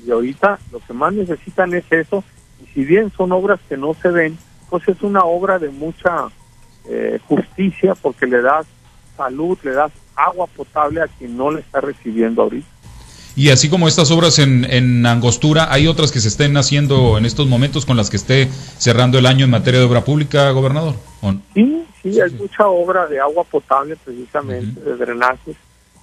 Y 0.06 0.12
ahorita 0.12 0.60
lo 0.74 0.82
que 0.82 0.92
más 0.92 1.14
necesitan 1.14 1.74
es 1.74 1.90
eso. 1.90 2.26
Y 2.62 2.68
si 2.74 2.84
bien 2.84 3.10
son 3.16 3.32
obras 3.32 3.62
que 3.70 3.78
no 3.78 3.94
se 3.94 4.10
ven, 4.10 4.38
pues 4.70 4.86
es 4.90 5.02
una 5.02 5.24
obra 5.24 5.58
de 5.58 5.70
mucha 5.70 6.28
eh, 6.90 7.20
justicia 7.26 7.96
porque 7.96 8.26
le 8.26 8.42
das 8.42 8.66
salud, 9.16 9.58
le 9.64 9.72
das 9.72 9.94
agua 10.14 10.48
potable 10.48 11.04
a 11.04 11.08
quien 11.08 11.38
no 11.38 11.52
le 11.52 11.62
está 11.62 11.80
recibiendo 11.80 12.42
ahorita. 12.42 12.68
Y 13.38 13.50
así 13.50 13.70
como 13.70 13.88
estas 13.88 14.12
obras 14.12 14.40
en, 14.40 14.66
en, 14.70 15.06
Angostura, 15.06 15.72
¿hay 15.72 15.88
otras 15.88 16.12
que 16.12 16.20
se 16.20 16.28
estén 16.28 16.58
haciendo 16.58 17.18
en 17.18 17.26
estos 17.26 17.48
momentos 17.48 17.86
con 17.86 17.96
las 17.96 18.10
que 18.10 18.18
esté 18.18 18.50
cerrando 18.78 19.18
el 19.18 19.26
año 19.26 19.46
en 19.46 19.52
materia 19.52 19.80
de 19.80 19.86
obra 19.86 20.04
pública, 20.04 20.52
gobernador? 20.52 20.96
Sí, 21.53 21.86
sí, 22.01 22.22
hay 22.22 22.32
mucha 22.32 22.67
obra 22.67 23.08
de 23.08 23.20
agua 23.20 23.44
potable 23.44 23.96
precisamente, 23.96 24.79
de 24.79 24.96
drenajes, 24.96 25.55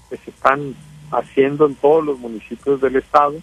que 0.08 0.16
se 0.16 0.30
están 0.30 0.74
haciendo 1.10 1.66
en 1.66 1.74
todos 1.76 2.04
los 2.04 2.18
municipios 2.18 2.80
del 2.80 2.96
estado. 2.96 3.34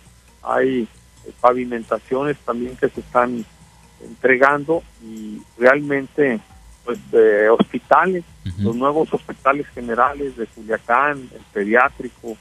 Hay 0.44 0.88
eh, 1.26 1.32
pavimentaciones 1.40 2.38
también 2.40 2.76
que 2.76 2.90
se 2.90 3.00
están 3.00 3.46
entregando 4.02 4.84
y 5.04 5.42
realmente 5.58 6.40
pues 6.86 7.00
hospitales, 7.52 8.24
los 8.58 8.76
nuevos 8.76 9.14
hospitales 9.14 9.68
generales 9.68 10.36
de 10.38 10.48
Culiacán, 10.48 11.30
el 11.36 11.42
pediátrico, 11.54 12.36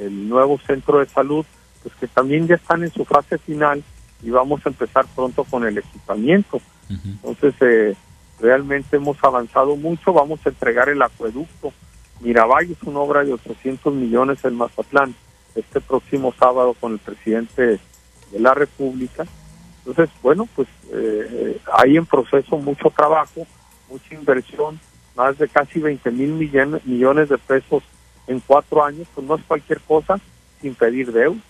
el 0.00 0.30
nuevo 0.30 0.58
centro 0.66 1.00
de 1.00 1.06
salud, 1.06 1.44
pues 1.82 1.94
que 1.96 2.06
también 2.06 2.46
ya 2.46 2.54
están 2.54 2.82
en 2.82 2.92
su 2.92 3.04
fase 3.04 3.36
final 3.38 3.82
y 4.22 4.30
vamos 4.30 4.64
a 4.64 4.68
empezar 4.68 5.06
pronto 5.14 5.44
con 5.44 5.66
el 5.66 5.78
equipamiento. 5.78 6.60
Entonces, 6.88 7.54
eh, 7.60 7.94
realmente 8.42 8.96
hemos 8.96 9.16
avanzado 9.22 9.76
mucho, 9.76 10.12
vamos 10.12 10.40
a 10.44 10.50
entregar 10.50 10.88
el 10.88 11.00
acueducto. 11.00 11.72
Mirabay 12.20 12.72
es 12.72 12.82
una 12.82 12.98
obra 12.98 13.24
de 13.24 13.32
800 13.32 13.94
millones 13.94 14.44
en 14.44 14.56
Mazatlán, 14.56 15.14
este 15.54 15.80
próximo 15.80 16.34
sábado 16.38 16.74
con 16.78 16.92
el 16.92 16.98
presidente 16.98 17.80
de 18.32 18.40
la 18.40 18.52
República. 18.52 19.24
Entonces, 19.84 20.10
bueno, 20.22 20.48
pues 20.54 20.68
eh, 20.92 21.60
hay 21.72 21.96
en 21.96 22.04
proceso 22.04 22.58
mucho 22.58 22.90
trabajo 22.90 23.46
mucha 23.88 24.14
inversión, 24.14 24.80
más 25.14 25.38
de 25.38 25.48
casi 25.48 25.78
20 25.78 26.10
mil 26.10 26.32
millones, 26.32 26.84
millones 26.86 27.28
de 27.28 27.38
pesos 27.38 27.82
en 28.26 28.40
cuatro 28.40 28.82
años, 28.82 29.06
pues 29.14 29.26
no 29.26 29.36
es 29.36 29.42
cualquier 29.44 29.80
cosa 29.80 30.18
sin 30.60 30.74
pedir 30.74 31.12
deuda. 31.12 31.40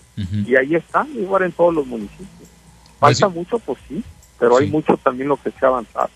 Y 0.45 0.55
ahí 0.55 0.75
está, 0.75 1.07
igual 1.15 1.43
en 1.43 1.51
todos 1.53 1.73
los 1.73 1.87
municipios. 1.87 2.49
Falta 2.99 3.29
mucho, 3.29 3.57
pues 3.59 3.79
sí, 3.87 4.03
pero 4.37 4.57
hay 4.57 4.69
mucho 4.69 4.97
también 4.97 5.29
lo 5.29 5.37
que 5.37 5.49
se 5.51 5.65
ha 5.65 5.69
avanzado. 5.69 6.09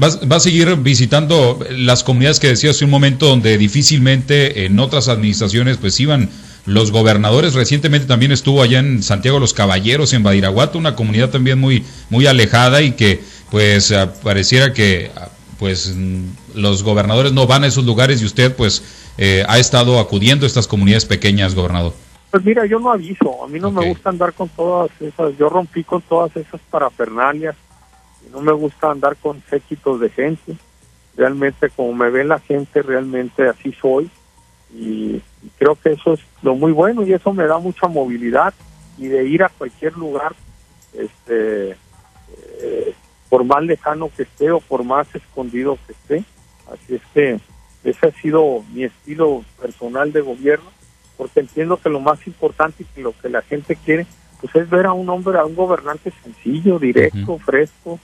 Va, 0.00 0.36
a 0.36 0.40
seguir 0.40 0.74
visitando 0.76 1.58
las 1.70 2.02
comunidades 2.02 2.40
que 2.40 2.48
decía 2.48 2.70
hace 2.70 2.84
un 2.84 2.90
momento 2.90 3.26
donde 3.26 3.58
difícilmente 3.58 4.64
en 4.64 4.78
otras 4.78 5.08
administraciones 5.08 5.76
pues 5.76 6.00
iban 6.00 6.30
los 6.64 6.90
gobernadores. 6.90 7.54
Recientemente 7.54 8.06
también 8.06 8.32
estuvo 8.32 8.62
allá 8.62 8.78
en 8.78 9.02
Santiago 9.02 9.38
los 9.38 9.52
Caballeros, 9.52 10.14
en 10.14 10.22
Badiraguato, 10.22 10.78
una 10.78 10.96
comunidad 10.96 11.28
también 11.28 11.58
muy, 11.60 11.84
muy 12.08 12.26
alejada 12.26 12.80
y 12.80 12.92
que 12.92 13.20
pues 13.50 13.92
pareciera 14.22 14.72
que 14.72 15.10
pues 15.58 15.94
los 16.54 16.82
gobernadores 16.82 17.32
no 17.32 17.46
van 17.46 17.64
a 17.64 17.66
esos 17.66 17.84
lugares 17.84 18.22
y 18.22 18.24
usted 18.24 18.54
pues 18.56 18.82
eh, 19.18 19.44
ha 19.46 19.58
estado 19.58 20.00
acudiendo 20.00 20.46
a 20.46 20.48
estas 20.48 20.66
comunidades 20.66 21.04
pequeñas, 21.04 21.54
gobernador. 21.54 21.92
Pues 22.30 22.44
mira, 22.44 22.64
yo 22.64 22.80
no 22.80 22.90
aviso, 22.90 23.44
a 23.44 23.48
mí 23.48 23.60
no 23.60 23.70
me 23.70 23.86
gusta 23.86 24.08
andar 24.08 24.32
con 24.32 24.48
todas 24.48 24.90
esas, 25.00 25.36
yo 25.36 25.50
rompí 25.50 25.84
con 25.84 26.00
todas 26.00 26.34
esas 26.34 26.62
parafernalias, 26.70 27.54
no 28.30 28.40
me 28.40 28.52
gusta 28.52 28.90
andar 28.90 29.16
con 29.16 29.42
séquitos 29.48 30.00
de 30.00 30.10
gente, 30.10 30.56
realmente 31.16 31.70
como 31.70 31.92
me 31.92 32.10
ve 32.10 32.24
la 32.24 32.38
gente, 32.38 32.82
realmente 32.82 33.48
así 33.48 33.72
soy, 33.72 34.10
y, 34.74 35.20
creo 35.58 35.74
que 35.74 35.92
eso 35.92 36.14
es 36.14 36.20
lo 36.40 36.54
muy 36.54 36.72
bueno 36.72 37.04
y 37.04 37.12
eso 37.12 37.32
me 37.32 37.46
da 37.46 37.58
mucha 37.58 37.88
movilidad 37.88 38.54
y 38.96 39.08
de 39.08 39.24
ir 39.24 39.42
a 39.42 39.48
cualquier 39.48 39.96
lugar, 39.96 40.34
este, 40.94 41.76
eh, 42.60 42.94
por 43.28 43.44
más 43.44 43.62
lejano 43.64 44.08
que 44.16 44.22
esté 44.22 44.50
o 44.52 44.60
por 44.60 44.84
más 44.84 45.12
escondido 45.14 45.78
que 45.86 45.92
esté. 45.92 46.24
Así 46.72 46.94
es 46.94 47.02
que 47.12 47.40
ese 47.82 48.06
ha 48.06 48.12
sido 48.22 48.64
mi 48.72 48.84
estilo 48.84 49.44
personal 49.60 50.12
de 50.12 50.20
gobierno, 50.20 50.70
porque 51.16 51.40
entiendo 51.40 51.76
que 51.76 51.88
lo 51.88 52.00
más 52.00 52.24
importante 52.26 52.84
y 52.84 52.86
que 52.86 53.02
lo 53.02 53.12
que 53.18 53.28
la 53.28 53.42
gente 53.42 53.76
quiere, 53.76 54.06
pues 54.40 54.54
es 54.54 54.70
ver 54.70 54.86
a 54.86 54.92
un 54.92 55.08
hombre, 55.08 55.38
a 55.38 55.44
un 55.44 55.56
gobernante 55.56 56.12
sencillo, 56.22 56.78
directo, 56.78 57.38
fresco, 57.38 57.98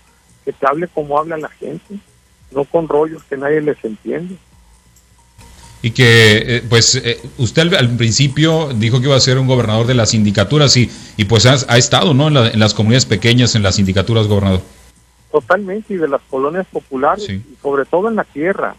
que 0.48 0.54
te 0.54 0.66
hable 0.66 0.88
como 0.88 1.18
habla 1.18 1.36
la 1.36 1.50
gente, 1.50 1.98
no 2.52 2.64
con 2.64 2.88
rollos 2.88 3.22
que 3.24 3.36
nadie 3.36 3.60
les 3.60 3.76
entiende. 3.84 4.36
Y 5.82 5.90
que, 5.90 6.56
eh, 6.56 6.62
pues, 6.66 6.94
eh, 6.94 7.20
usted 7.36 7.74
al, 7.74 7.96
principio 7.98 8.70
dijo 8.72 8.98
que 8.98 9.08
iba 9.08 9.16
a 9.16 9.20
ser 9.20 9.36
un 9.36 9.46
gobernador 9.46 9.86
de 9.86 9.92
las 9.92 10.08
sindicaturas 10.08 10.74
y, 10.78 10.90
y 11.18 11.26
pues 11.26 11.44
ha, 11.44 11.76
estado, 11.76 12.14
¿no? 12.14 12.28
En, 12.28 12.36
en 12.38 12.58
las 12.58 12.72
comunidades 12.72 13.04
pequeñas, 13.04 13.54
en 13.56 13.62
las 13.62 13.74
sindicaturas, 13.74 14.26
gobernador. 14.26 14.62
Totalmente, 15.30 15.92
y 15.92 15.96
de 15.98 16.08
las 16.08 16.22
colonias 16.30 16.66
populares, 16.72 17.28
y 17.28 17.44
sobre 17.60 17.84
todo 17.84 18.08
en 18.08 18.16
la 18.16 18.24
tierra, 18.24 18.74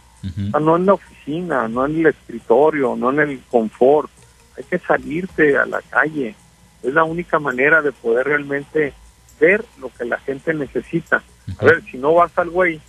no 0.59 0.75
en 0.75 0.87
la 0.87 0.93
oficina, 0.93 1.67
no 1.67 1.85
en 1.85 1.99
el 1.99 2.07
escritorio, 2.07 2.95
no 2.95 3.11
en 3.11 3.19
el 3.19 3.41
confort. 3.51 4.09
Hay 4.57 4.63
que 4.63 4.79
salirte 4.79 5.55
a 5.55 5.67
la 5.67 5.83
calle. 5.83 6.33
Es 6.81 6.93
la 6.95 7.03
única 7.03 7.37
manera 7.37 7.83
de 7.83 7.91
poder 7.91 8.25
realmente 8.25 8.91
ver 9.39 9.63
lo 9.79 9.89
que 9.89 10.05
la 10.05 10.17
gente 10.17 10.51
necesita. 10.55 11.21
A 11.57 11.65
ver, 11.65 11.83
si 11.89 11.97
no 11.97 12.13
vas 12.13 12.37
al 12.37 12.49
güey, 12.49 12.79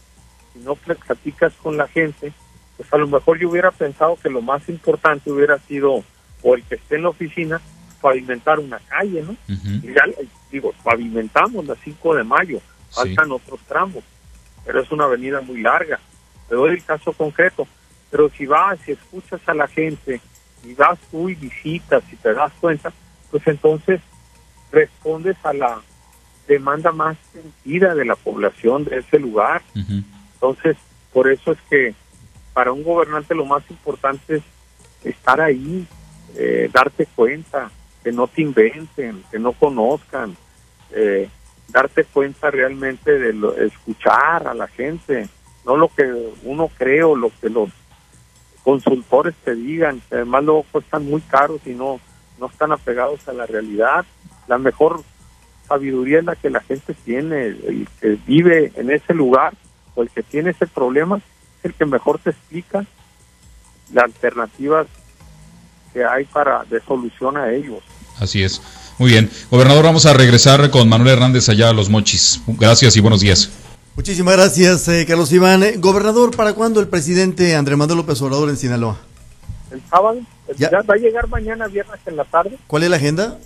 si 0.52 0.58
no 0.60 0.74
platicas 0.74 1.52
con 1.62 1.76
la 1.76 1.88
gente, 1.88 2.32
pues 2.76 2.92
a 2.92 2.96
lo 2.96 3.06
mejor 3.06 3.38
yo 3.38 3.48
hubiera 3.50 3.70
pensado 3.70 4.16
que 4.16 4.28
lo 4.28 4.42
más 4.42 4.68
importante 4.68 5.30
hubiera 5.30 5.58
sido, 5.58 6.02
o 6.42 6.54
el 6.54 6.62
que 6.64 6.76
esté 6.76 6.96
en 6.96 7.02
la 7.02 7.10
oficina, 7.10 7.60
pavimentar 8.00 8.58
una 8.58 8.78
calle, 8.78 9.22
¿no? 9.22 9.36
Y 9.48 9.92
ya, 9.92 10.02
digo, 10.50 10.72
pavimentamos 10.82 11.66
la 11.66 11.76
5 11.76 12.14
de 12.16 12.24
mayo, 12.24 12.60
faltan 12.90 13.30
otros 13.32 13.60
tramos, 13.68 14.02
pero 14.64 14.80
es 14.80 14.90
una 14.90 15.04
avenida 15.04 15.40
muy 15.40 15.60
larga. 15.60 16.00
Te 16.48 16.54
doy 16.54 16.70
el 16.70 16.84
caso 16.84 17.12
concreto, 17.12 17.68
pero 18.10 18.28
si 18.30 18.46
vas 18.46 18.78
y 18.88 18.92
escuchas 18.92 19.40
a 19.46 19.54
la 19.54 19.68
gente 19.68 20.20
y 20.64 20.74
vas 20.74 20.98
tú 21.10 21.28
y 21.28 21.34
visitas 21.34 22.02
y 22.10 22.16
te 22.16 22.34
das 22.34 22.52
cuenta, 22.60 22.92
pues 23.30 23.46
entonces 23.46 24.00
respondes 24.72 25.36
a 25.44 25.52
la 25.52 25.80
demanda 26.50 26.90
más 26.90 27.16
sentida 27.32 27.94
de 27.94 28.04
la 28.04 28.16
población 28.16 28.84
de 28.84 28.98
ese 28.98 29.18
lugar. 29.20 29.62
Entonces, 30.34 30.76
por 31.12 31.30
eso 31.30 31.52
es 31.52 31.58
que 31.68 31.94
para 32.52 32.72
un 32.72 32.82
gobernante 32.82 33.34
lo 33.34 33.44
más 33.44 33.62
importante 33.70 34.36
es 34.36 34.42
estar 35.04 35.40
ahí, 35.40 35.86
eh, 36.36 36.68
darte 36.72 37.06
cuenta, 37.06 37.70
que 38.02 38.10
no 38.10 38.26
te 38.26 38.42
inventen, 38.42 39.22
que 39.30 39.38
no 39.38 39.52
conozcan, 39.52 40.36
eh, 40.90 41.28
darte 41.68 42.04
cuenta 42.04 42.50
realmente 42.50 43.18
de 43.18 43.32
lo, 43.32 43.56
escuchar 43.56 44.48
a 44.48 44.54
la 44.54 44.66
gente, 44.66 45.28
no 45.64 45.76
lo 45.76 45.88
que 45.88 46.04
uno 46.42 46.68
cree 46.76 47.04
o 47.04 47.14
lo 47.14 47.30
que 47.40 47.48
los 47.48 47.68
consultores 48.64 49.34
te 49.44 49.54
digan, 49.54 50.02
que 50.08 50.16
además 50.16 50.44
luego 50.44 50.66
cuestan 50.72 51.04
muy 51.06 51.20
caros 51.20 51.60
y 51.64 51.70
no, 51.74 52.00
no 52.40 52.46
están 52.46 52.72
apegados 52.72 53.28
a 53.28 53.32
la 53.32 53.46
realidad. 53.46 54.04
La 54.48 54.58
mejor 54.58 55.04
sabiduría 55.70 56.18
es 56.18 56.24
la 56.24 56.34
que 56.34 56.50
la 56.50 56.60
gente 56.60 56.94
tiene, 57.04 57.46
el 57.46 57.88
que 58.00 58.18
vive 58.26 58.72
en 58.74 58.90
ese 58.90 59.14
lugar 59.14 59.54
o 59.94 60.02
el 60.02 60.10
que 60.10 60.22
tiene 60.24 60.50
ese 60.50 60.66
problema 60.66 61.18
es 61.18 61.64
el 61.64 61.74
que 61.74 61.86
mejor 61.86 62.18
te 62.18 62.30
explica 62.30 62.84
las 63.92 64.04
alternativas 64.04 64.88
que 65.92 66.04
hay 66.04 66.24
para 66.24 66.64
de 66.64 66.80
solución 66.80 67.36
a 67.36 67.52
ellos. 67.52 67.82
Así 68.18 68.42
es. 68.42 68.60
Muy 68.98 69.12
bien. 69.12 69.30
Gobernador, 69.50 69.84
vamos 69.84 70.06
a 70.06 70.12
regresar 70.12 70.70
con 70.70 70.88
Manuel 70.88 71.10
Hernández 71.14 71.48
allá 71.48 71.70
a 71.70 71.72
Los 71.72 71.88
Mochis. 71.88 72.42
Gracias 72.46 72.96
y 72.96 73.00
buenos 73.00 73.20
días. 73.20 73.48
Muchísimas 73.94 74.36
gracias, 74.36 74.88
eh, 74.88 75.04
Carlos 75.06 75.32
Iván. 75.32 75.62
Eh, 75.62 75.74
gobernador, 75.78 76.34
¿para 76.36 76.52
cuándo 76.54 76.80
el 76.80 76.88
presidente 76.88 77.54
Andrés 77.54 77.78
Manuel 77.78 77.98
López 77.98 78.20
Obrador 78.22 78.48
en 78.48 78.56
Sinaloa? 78.56 78.98
El 79.70 79.80
sábado, 79.88 80.18
Ya. 80.56 80.70
ya, 80.70 80.82
va 80.82 80.94
a 80.94 80.98
llegar 80.98 81.28
mañana 81.28 81.68
viernes 81.68 82.00
en 82.06 82.16
la 82.16 82.24
tarde. 82.24 82.58
¿Cuál 82.66 82.82
es 82.82 82.90
la 82.90 82.96
agenda? 82.96 83.38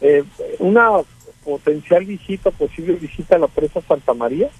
Eh, 0.00 0.24
una 0.58 0.88
potencial 1.44 2.04
visita, 2.04 2.50
posible 2.50 2.94
visita 2.94 3.36
a 3.36 3.38
la 3.38 3.48
presa 3.48 3.80
Santa 3.82 4.14
María. 4.14 4.50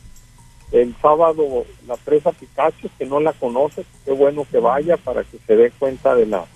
El 0.72 0.94
sábado 1.02 1.64
la 1.86 1.96
presa 1.96 2.32
Picacho, 2.32 2.88
que 2.96 3.06
no 3.06 3.18
la 3.20 3.32
conoce, 3.32 3.84
qué 4.04 4.12
bueno 4.12 4.46
que 4.50 4.58
vaya 4.58 4.96
para 4.96 5.24
que 5.24 5.38
se 5.46 5.56
dé 5.56 5.70
cuenta 5.72 6.14
de 6.14 6.26
la 6.26 6.46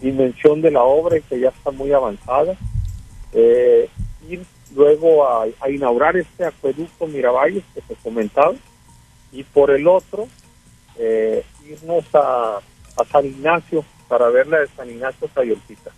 dimensión 0.00 0.60
de 0.60 0.70
la 0.70 0.82
obra 0.82 1.18
y 1.18 1.22
que 1.22 1.38
ya 1.38 1.50
está 1.50 1.70
muy 1.70 1.92
avanzada. 1.92 2.56
Eh, 3.32 3.88
ir 4.28 4.44
luego 4.74 5.26
a, 5.26 5.46
inaugurar 5.68 6.16
este 6.16 6.44
acueducto 6.44 7.06
Miravalles 7.06 7.64
que 7.74 7.80
se 7.82 7.94
comentaba 7.96 8.54
y 9.32 9.44
por 9.44 9.70
el 9.70 9.86
otro 9.86 10.28
eh, 10.98 11.44
irnos 11.68 12.04
a, 12.14 12.58
a 12.58 13.04
San 13.10 13.24
Ignacio 13.24 13.84
para 14.10 14.28
ver 14.28 14.48
la 14.48 14.58
de 14.58 14.66
San 14.76 14.90
Ignacio 14.90 15.30
Sayoltita. 15.32 15.92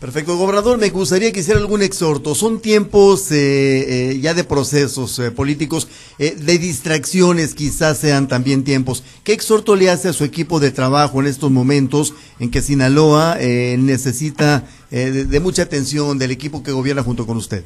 Perfecto, 0.00 0.36
gobernador, 0.38 0.78
me 0.78 0.88
gustaría 0.88 1.30
que 1.32 1.40
hiciera 1.40 1.60
algún 1.60 1.82
exhorto. 1.82 2.34
Son 2.34 2.60
tiempos 2.60 3.30
eh, 3.30 4.12
eh, 4.12 4.20
ya 4.20 4.32
de 4.32 4.42
procesos 4.42 5.18
eh, 5.18 5.30
políticos, 5.30 5.86
eh, 6.18 6.34
de 6.34 6.58
distracciones 6.58 7.54
quizás 7.54 7.98
sean 7.98 8.26
también 8.26 8.64
tiempos. 8.64 9.04
¿Qué 9.22 9.34
exhorto 9.34 9.76
le 9.76 9.90
hace 9.90 10.08
a 10.08 10.14
su 10.14 10.24
equipo 10.24 10.60
de 10.60 10.70
trabajo 10.70 11.20
en 11.20 11.26
estos 11.26 11.50
momentos 11.50 12.14
en 12.40 12.50
que 12.50 12.62
Sinaloa 12.62 13.36
eh, 13.38 13.76
necesita 13.78 14.64
de 14.90 15.40
mucha 15.40 15.64
atención 15.64 16.16
del 16.16 16.30
equipo 16.30 16.62
que 16.62 16.72
gobierna 16.72 17.02
junto 17.02 17.26
con 17.26 17.36
usted? 17.36 17.62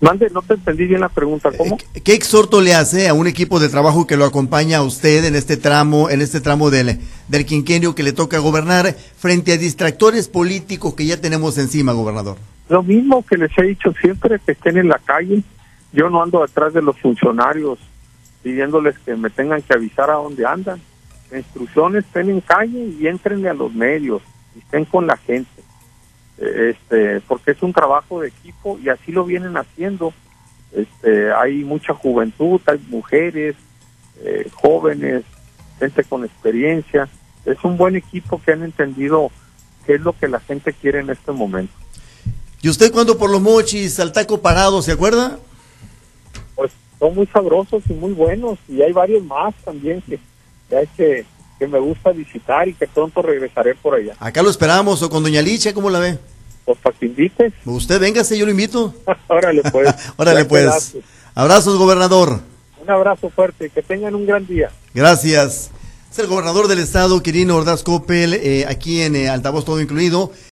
Mande, 0.00 0.28
no 0.30 0.42
te 0.42 0.54
entendí 0.54 0.86
bien 0.86 1.00
la 1.00 1.08
pregunta. 1.08 1.50
¿Cómo? 1.56 1.78
Eh, 1.94 2.00
¿Qué 2.00 2.14
exhorto 2.14 2.60
le 2.60 2.74
hace 2.74 3.08
a 3.08 3.14
un 3.14 3.26
equipo 3.26 3.60
de 3.60 3.68
trabajo 3.68 4.06
que 4.06 4.16
lo 4.16 4.24
acompaña 4.24 4.78
a 4.78 4.82
usted 4.82 5.24
en 5.24 5.34
este 5.34 5.56
tramo, 5.56 6.10
en 6.10 6.20
este 6.20 6.40
tramo 6.40 6.70
del, 6.70 6.98
del 7.28 7.46
quinquenio 7.46 7.94
que 7.94 8.02
le 8.02 8.12
toca 8.12 8.38
gobernar 8.38 8.94
frente 9.16 9.52
a 9.52 9.56
distractores 9.56 10.28
políticos 10.28 10.94
que 10.94 11.06
ya 11.06 11.20
tenemos 11.20 11.56
encima, 11.58 11.92
gobernador? 11.92 12.36
Lo 12.68 12.82
mismo 12.82 13.24
que 13.24 13.36
les 13.36 13.56
he 13.58 13.62
dicho 13.62 13.92
siempre, 14.00 14.38
que 14.44 14.52
estén 14.52 14.76
en 14.76 14.88
la 14.88 14.98
calle. 14.98 15.42
Yo 15.92 16.10
no 16.10 16.22
ando 16.22 16.42
detrás 16.42 16.74
de 16.74 16.82
los 16.82 16.98
funcionarios 16.98 17.78
pidiéndoles 18.44 18.98
que 18.98 19.16
me 19.16 19.30
tengan 19.30 19.62
que 19.62 19.72
avisar 19.72 20.10
a 20.10 20.14
dónde 20.14 20.44
andan. 20.46 20.80
La 21.30 21.38
instrucción 21.38 21.96
estén 21.96 22.30
en 22.30 22.40
calle 22.42 22.94
y 23.00 23.06
entren 23.06 23.44
a 23.46 23.54
los 23.54 23.72
medios, 23.72 24.22
y 24.54 24.58
estén 24.58 24.84
con 24.84 25.06
la 25.06 25.16
gente. 25.16 25.53
Este, 26.38 27.20
porque 27.20 27.52
es 27.52 27.62
un 27.62 27.72
trabajo 27.72 28.20
de 28.20 28.28
equipo 28.28 28.78
y 28.82 28.88
así 28.88 29.12
lo 29.12 29.24
vienen 29.24 29.56
haciendo. 29.56 30.12
Este, 30.72 31.32
hay 31.32 31.64
mucha 31.64 31.94
juventud, 31.94 32.60
hay 32.66 32.80
mujeres, 32.88 33.54
eh, 34.20 34.48
jóvenes, 34.52 35.22
gente 35.78 36.04
con 36.04 36.24
experiencia. 36.24 37.08
Es 37.44 37.62
un 37.62 37.76
buen 37.76 37.96
equipo 37.96 38.40
que 38.44 38.52
han 38.52 38.62
entendido 38.62 39.30
qué 39.86 39.94
es 39.94 40.00
lo 40.00 40.12
que 40.18 40.28
la 40.28 40.40
gente 40.40 40.72
quiere 40.72 41.00
en 41.00 41.10
este 41.10 41.32
momento. 41.32 41.72
¿Y 42.62 42.68
usted 42.68 42.90
cuando 42.92 43.18
por 43.18 43.30
los 43.30 43.42
mochis 43.42 44.00
al 44.00 44.12
taco 44.12 44.40
parado, 44.40 44.80
se 44.82 44.92
acuerda? 44.92 45.38
pues 46.54 46.72
son 46.98 47.14
muy 47.14 47.26
sabrosos 47.26 47.82
y 47.88 47.92
muy 47.92 48.12
buenos 48.12 48.58
y 48.68 48.82
hay 48.82 48.92
varios 48.92 49.24
más 49.24 49.54
también 49.64 50.00
que, 50.02 50.18
que 50.68 50.76
hay 50.76 50.86
que, 50.96 51.26
que 51.58 51.66
me 51.66 51.78
gusta 51.78 52.10
visitar 52.12 52.68
y 52.68 52.74
que 52.74 52.86
pronto 52.86 53.22
regresaré 53.22 53.74
por 53.74 53.94
allá. 53.94 54.14
Acá 54.18 54.42
lo 54.42 54.50
esperamos, 54.50 55.02
o 55.02 55.10
con 55.10 55.22
Doña 55.22 55.42
Licha, 55.42 55.72
¿cómo 55.72 55.90
la 55.90 55.98
ve? 55.98 56.18
Pues 56.64 56.78
para 56.78 56.96
que 56.96 57.06
invites, 57.06 57.52
Usted 57.64 58.00
véngase, 58.00 58.38
yo 58.38 58.44
lo 58.46 58.50
invito. 58.50 58.94
órale 59.28 59.62
pues. 59.70 59.94
Órale 60.16 60.44
pues. 60.44 60.96
Abrazos, 61.34 61.76
gobernador. 61.78 62.40
Un 62.82 62.90
abrazo 62.90 63.30
fuerte 63.30 63.70
que 63.70 63.82
tengan 63.82 64.14
un 64.14 64.26
gran 64.26 64.46
día. 64.46 64.70
Gracias. 64.94 65.70
Es 66.10 66.18
el 66.18 66.26
gobernador 66.28 66.68
del 66.68 66.78
estado, 66.78 67.22
Quirino 67.22 67.56
Ordaz 67.56 67.82
Coppel, 67.82 68.34
eh, 68.34 68.66
aquí 68.68 69.00
en 69.00 69.16
eh, 69.16 69.28
Altavoz 69.28 69.64
Todo 69.64 69.80
Incluido. 69.80 70.30